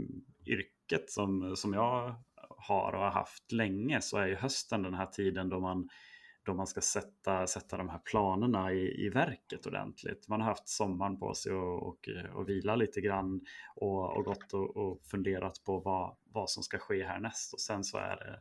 yrket 0.46 1.10
som, 1.10 1.56
som 1.56 1.74
jag 1.74 2.14
har 2.48 2.92
och 2.92 3.00
har 3.00 3.10
haft 3.10 3.52
länge 3.52 4.00
så 4.00 4.18
är 4.18 4.26
ju 4.26 4.34
hösten 4.34 4.82
den 4.82 4.94
här 4.94 5.06
tiden 5.06 5.48
då 5.48 5.60
man, 5.60 5.88
då 6.50 6.56
man 6.56 6.66
ska 6.66 6.80
sätta, 6.80 7.46
sätta 7.46 7.76
de 7.76 7.88
här 7.88 7.98
planerna 7.98 8.72
i, 8.72 9.06
i 9.06 9.08
verket 9.08 9.66
ordentligt. 9.66 10.28
Man 10.28 10.40
har 10.40 10.48
haft 10.48 10.68
sommaren 10.68 11.18
på 11.18 11.34
sig 11.34 11.52
och, 11.52 11.88
och, 11.88 12.08
och 12.34 12.48
vila 12.48 12.76
lite 12.76 13.00
grann 13.00 13.40
och, 13.76 14.16
och 14.16 14.24
gått 14.24 14.52
och, 14.52 14.76
och 14.76 15.02
funderat 15.04 15.64
på 15.64 15.80
vad, 15.80 16.16
vad 16.24 16.50
som 16.50 16.62
ska 16.62 16.78
ske 16.78 17.04
härnäst 17.04 17.52
och 17.52 17.60
sen 17.60 17.84
så 17.84 17.98
är 17.98 18.16
det 18.16 18.40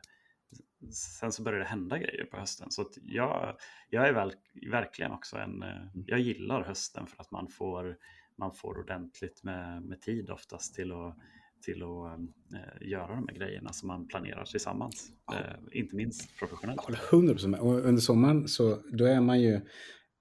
sen 0.91 1.31
så 1.31 1.43
börjar 1.43 1.59
det 1.59 1.65
hända 1.65 1.97
grejer 1.97 2.25
på 2.25 2.37
hösten. 2.37 2.71
Så 2.71 2.89
jag, 3.03 3.57
jag 3.89 4.07
är 4.07 4.13
väl, 4.13 4.33
verkligen 4.71 5.11
också 5.11 5.37
en, 5.37 5.63
jag 5.93 6.19
gillar 6.19 6.63
hösten 6.63 7.07
för 7.07 7.21
att 7.21 7.31
man 7.31 7.47
får, 7.47 7.97
man 8.35 8.53
får 8.53 8.77
ordentligt 8.77 9.43
med, 9.43 9.81
med 9.81 10.01
tid 10.01 10.29
oftast 10.29 10.75
till 10.75 10.91
att 10.91 11.17
till 11.61 11.83
att 11.83 12.19
äh, 12.53 12.87
göra 12.89 13.07
de 13.07 13.27
här 13.27 13.35
grejerna 13.35 13.73
som 13.73 13.87
man 13.87 14.07
planerar 14.07 14.45
tillsammans. 14.45 15.09
Ja. 15.31 15.37
Äh, 15.37 15.79
inte 15.79 15.95
minst 15.95 16.39
professionellt. 16.39 16.77
Jag 16.77 16.83
håller 16.83 16.99
100 17.13 17.33
procent 17.33 17.59
Och 17.59 17.85
under 17.85 18.01
sommaren 18.01 18.47
så 18.47 18.77
då 18.91 19.05
är 19.05 19.21
man 19.21 19.41
ju, 19.41 19.61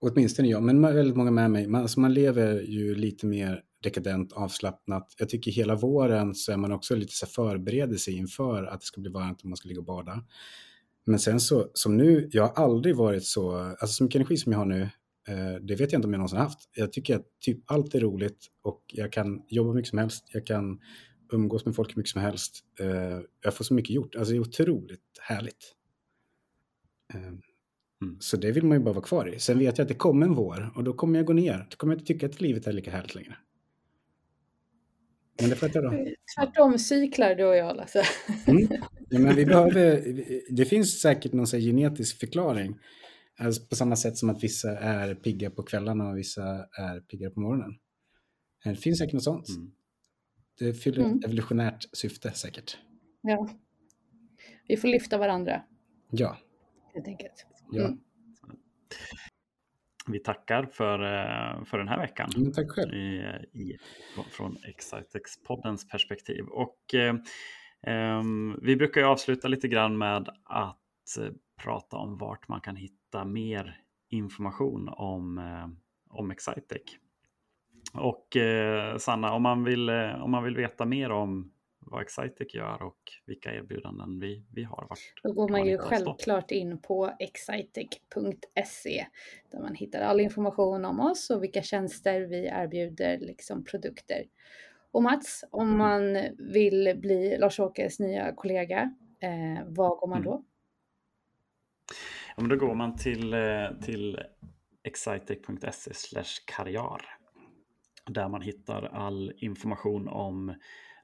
åtminstone 0.01 0.49
jag, 0.49 0.63
men 0.63 0.83
väldigt 0.83 1.17
många 1.17 1.31
med 1.31 1.51
mig, 1.51 1.67
man, 1.69 1.83
alltså 1.83 2.01
man 2.01 2.15
lever 2.15 2.61
ju 2.61 2.95
lite 2.95 3.27
mer 3.27 3.63
dekadent, 3.83 4.33
avslappnat. 4.33 5.15
Jag 5.19 5.29
tycker 5.29 5.51
hela 5.51 5.75
våren 5.75 6.35
så 6.35 6.53
är 6.53 6.57
man 6.57 6.73
också 6.73 6.97
lite 6.97 7.13
så 7.15 7.27
förbereder 7.27 8.11
inför 8.11 8.65
att 8.65 8.81
det 8.81 8.87
ska 8.87 9.01
bli 9.01 9.11
varmt 9.11 9.41
och 9.43 9.49
man 9.49 9.57
ska 9.57 9.69
ligga 9.69 9.81
och 9.81 9.87
bada. 9.87 10.25
Men 11.07 11.19
sen 11.19 11.41
så, 11.41 11.71
som 11.75 11.97
nu, 11.97 12.29
jag 12.33 12.43
har 12.43 12.65
aldrig 12.65 12.97
varit 12.97 13.25
så, 13.25 13.57
alltså 13.57 13.87
så 13.87 14.05
mycket 14.05 14.17
energi 14.17 14.37
som 14.37 14.53
jag 14.53 14.59
har 14.59 14.67
nu, 14.67 14.83
eh, 15.29 15.55
det 15.61 15.75
vet 15.75 15.93
jag 15.93 15.99
inte 15.99 16.07
om 16.07 16.13
jag 16.13 16.19
någonsin 16.19 16.39
haft. 16.39 16.59
Jag 16.77 16.93
tycker 16.93 17.17
att 17.17 17.27
typ 17.41 17.59
allt 17.67 17.95
är 17.95 18.01
roligt 18.01 18.47
och 18.63 18.85
jag 18.87 19.13
kan 19.13 19.43
jobba 19.49 19.73
mycket 19.73 19.89
som 19.89 19.99
helst. 19.99 20.25
Jag 20.33 20.47
kan 20.47 20.81
umgås 21.33 21.67
med 21.67 21.75
folk 21.75 21.91
hur 21.91 21.97
mycket 21.97 22.13
som 22.13 22.23
helst. 22.23 22.65
Uh, 22.81 23.21
jag 23.41 23.55
får 23.55 23.65
så 23.65 23.75
mycket 23.75 23.91
gjort. 23.91 24.15
Alltså 24.17 24.33
det 24.33 24.39
är 24.39 24.41
otroligt 24.41 25.19
härligt. 25.21 25.75
Uh, 27.15 27.27
mm. 28.03 28.17
Så 28.21 28.37
det 28.37 28.53
vill 28.53 28.65
man 28.65 28.79
ju 28.79 28.85
bara 28.85 28.95
vara 28.95 29.05
kvar 29.05 29.35
i. 29.35 29.39
Sen 29.39 29.59
vet 29.59 29.79
jag 29.79 29.85
att 29.85 29.89
det 29.89 29.95
kommer 29.95 30.27
en 30.27 30.35
vår 30.35 30.73
och 30.77 30.85
då 30.85 30.93
kommer 30.93 31.19
jag 31.19 31.27
gå 31.27 31.33
ner. 31.33 31.67
Då 31.71 31.77
kommer 31.77 31.95
jag 31.95 32.01
inte 32.01 32.13
tycka 32.13 32.27
att 32.27 32.41
livet 32.41 32.67
är 32.67 32.73
lika 32.73 32.91
härligt 32.91 33.15
längre. 33.15 33.37
Men 35.41 35.51
det 35.51 35.57
får 35.57 35.69
jag 35.69 35.73
ta 35.73 35.81
då. 35.81 36.05
Tvärtom 36.37 36.79
cyklar 36.79 37.35
du 37.35 37.45
och 37.45 37.57
jag 37.57 37.77
Lasse. 37.77 38.03
Mm. 38.47 38.69
Ja, 39.09 39.19
men 39.19 39.37
vi 39.37 39.47
behöver, 39.47 40.03
det 40.51 40.65
finns 40.65 41.01
säkert 41.01 41.33
någon 41.33 41.47
genetisk 41.47 42.21
förklaring. 42.21 42.79
Alltså 43.39 43.67
på 43.67 43.77
samma 43.77 43.97
sätt 43.97 44.17
som 44.17 44.31
att 44.31 44.45
vissa 44.45 44.79
är 44.79 45.15
pigga 45.15 45.51
på 45.51 45.63
kvällarna 45.63 46.09
och 46.09 46.19
vissa 46.19 46.43
är 46.73 47.01
piggare 47.01 47.31
på 47.31 47.41
morgonen. 47.41 47.71
Det 48.65 48.77
finns 48.77 48.99
säkert 48.99 49.15
något 49.15 49.25
sånt. 49.25 49.49
Mm. 49.49 49.71
Det 50.59 50.75
fyller 50.75 51.05
mm. 51.05 51.19
ett 51.19 51.25
evolutionärt 51.25 51.85
syfte 51.93 52.33
säkert. 52.33 52.79
Ja. 53.21 53.49
Vi 54.69 54.77
får 54.77 54.89
lyfta 54.89 55.19
varandra. 55.19 55.63
Ja. 56.11 56.37
Helt 56.95 57.07
enkelt. 57.09 57.47
Ja. 57.71 57.85
Mm. 57.85 57.99
Vi 60.11 60.19
tackar 60.19 60.65
för, 60.65 60.99
eh, 60.99 61.65
för 61.65 61.79
den 61.79 61.89
här 61.89 61.99
veckan. 61.99 62.31
Mm, 62.37 62.53
tack 62.53 62.71
själv. 62.71 62.95
I, 62.95 63.23
i, 63.53 63.79
från 64.31 64.57
Excitex-poddens 64.57 65.91
perspektiv. 65.91 66.45
Och 66.45 66.95
eh, 66.95 67.15
ehm, 67.83 68.59
vi 68.63 68.77
brukar 68.77 69.01
ju 69.01 69.07
avsluta 69.07 69.49
lite 69.49 69.69
grann 69.69 69.99
med 69.99 70.29
att 70.45 71.17
eh, 71.19 71.33
prata 71.63 71.97
om 71.97 72.19
vart 72.19 72.49
man 72.49 72.61
kan 72.61 72.77
hitta 72.77 73.25
mer 73.25 73.81
information 74.09 74.89
om, 74.89 75.39
eh, 75.39 75.69
om 76.11 76.31
Excitec. 76.31 76.83
Och 77.95 78.37
eh, 78.37 78.97
Sanna, 78.97 79.33
om 79.33 79.43
man, 79.43 79.65
vill, 79.65 79.89
eh, 79.89 80.25
om 80.25 80.31
man 80.31 80.45
vill 80.45 80.57
veta 80.57 80.85
mer 80.85 81.11
om 81.11 81.53
vad 81.91 82.03
Excitec 82.03 82.55
gör 82.55 82.83
och 82.83 82.99
vilka 83.27 83.55
erbjudanden 83.55 84.21
vi, 84.21 84.45
vi 84.53 84.65
har. 84.65 84.87
Vart 84.89 84.99
Då 85.23 85.33
går 85.33 85.49
man 85.49 85.67
ju 85.67 85.79
självklart 85.79 86.51
in 86.51 86.83
på 86.83 87.13
excitec.se 87.19 89.07
där 89.51 89.61
man 89.61 89.75
hittar 89.75 90.01
all 90.01 90.21
information 90.21 90.85
om 90.85 91.01
oss 91.01 91.31
och 91.31 91.43
vilka 91.43 91.63
tjänster 91.63 92.21
vi 92.21 92.47
erbjuder, 92.47 93.19
liksom 93.19 93.65
produkter. 93.65 94.25
Och 94.91 95.03
Mats, 95.03 95.45
om 95.51 95.69
mm. 95.69 95.79
man 95.79 96.35
vill 96.53 96.95
bli 96.97 97.39
Lars-Åkes 97.39 98.01
nya 98.01 98.33
kollega, 98.33 98.95
eh, 99.21 99.65
var 99.67 99.97
går 99.97 100.07
man 100.07 100.23
då? 100.23 100.33
Mm. 100.33 100.45
Ja, 102.37 102.43
men 102.43 102.49
då 102.49 102.57
går 102.67 102.75
man 102.75 102.97
till, 102.97 103.35
eh, 103.35 103.81
till 103.83 104.21
excitec.se 104.83 106.23
karriär 106.47 107.18
där 108.09 108.29
man 108.29 108.43
hittar 108.43 108.83
all 108.83 109.33
information 109.37 110.09
om 110.09 110.55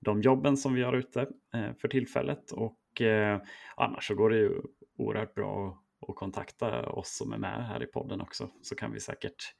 de 0.00 0.22
jobben 0.22 0.56
som 0.56 0.74
vi 0.74 0.82
har 0.82 0.92
ute 0.92 1.20
eh, 1.54 1.72
för 1.80 1.88
tillfället. 1.88 2.52
Och 2.52 3.00
eh, 3.00 3.40
annars 3.76 4.06
så 4.06 4.14
går 4.14 4.30
det 4.30 4.36
ju 4.36 4.60
oerhört 4.98 5.34
bra 5.34 5.82
att 6.08 6.16
kontakta 6.16 6.88
oss 6.88 7.16
som 7.16 7.32
är 7.32 7.38
med 7.38 7.66
här 7.66 7.82
i 7.82 7.86
podden 7.86 8.20
också, 8.20 8.50
så 8.62 8.74
kan 8.74 8.92
vi 8.92 9.00
säkert 9.00 9.54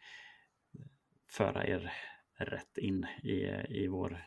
eh, 0.74 0.87
föra 1.30 1.66
er 1.66 1.92
rätt 2.38 2.78
in 2.78 3.07
i, 3.22 3.37
i 3.68 3.88
vår 3.88 4.24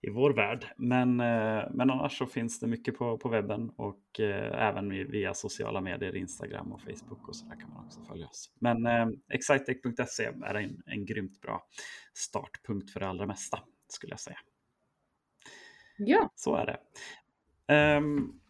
i 0.00 0.10
vår 0.10 0.30
värld. 0.30 0.66
Men, 0.76 1.20
eh, 1.20 1.64
men 1.70 1.90
annars 1.90 2.18
så 2.18 2.26
finns 2.26 2.60
det 2.60 2.66
mycket 2.66 2.98
på, 2.98 3.18
på 3.18 3.28
webben 3.28 3.70
och 3.76 4.20
eh, 4.20 4.68
även 4.68 4.88
via 4.88 5.34
sociala 5.34 5.80
medier, 5.80 6.16
Instagram 6.16 6.72
och 6.72 6.80
Facebook 6.80 7.28
och 7.28 7.36
så 7.36 7.46
där 7.46 7.60
kan 7.60 7.70
man 7.70 7.84
också 7.84 8.00
följa 8.00 8.26
oss. 8.26 8.52
Men 8.58 8.86
eh, 8.86 9.08
excitec.se 9.28 10.24
är 10.44 10.54
en, 10.54 10.82
en 10.86 11.06
grymt 11.06 11.40
bra 11.40 11.66
startpunkt 12.14 12.90
för 12.90 13.00
det 13.00 13.08
allra 13.08 13.26
mesta 13.26 13.58
skulle 13.88 14.12
jag 14.12 14.20
säga. 14.20 14.38
Ja. 15.98 16.32
Så 16.34 16.56
är 16.56 16.66
det. 16.66 16.78
Um, 17.96 18.40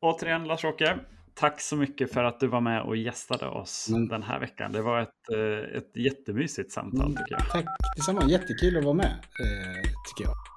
återigen 0.00 0.44
Lars-Åke, 0.44 0.98
tack 1.34 1.60
så 1.60 1.76
mycket 1.76 2.12
för 2.12 2.24
att 2.24 2.40
du 2.40 2.46
var 2.46 2.60
med 2.60 2.82
och 2.82 2.96
gästade 2.96 3.46
oss 3.46 3.88
mm. 3.88 4.08
den 4.08 4.22
här 4.22 4.40
veckan. 4.40 4.72
Det 4.72 4.82
var 4.82 5.00
ett, 5.00 5.28
ett 5.74 5.96
jättemysigt 5.96 6.72
samtal 6.72 7.16
tycker 7.16 7.32
jag. 7.32 7.50
Tack 7.50 7.64
detsamma, 7.96 8.24
jättekul 8.24 8.76
att 8.76 8.84
vara 8.84 8.94
med 8.94 9.26
tycker 10.08 10.24
jag. 10.24 10.53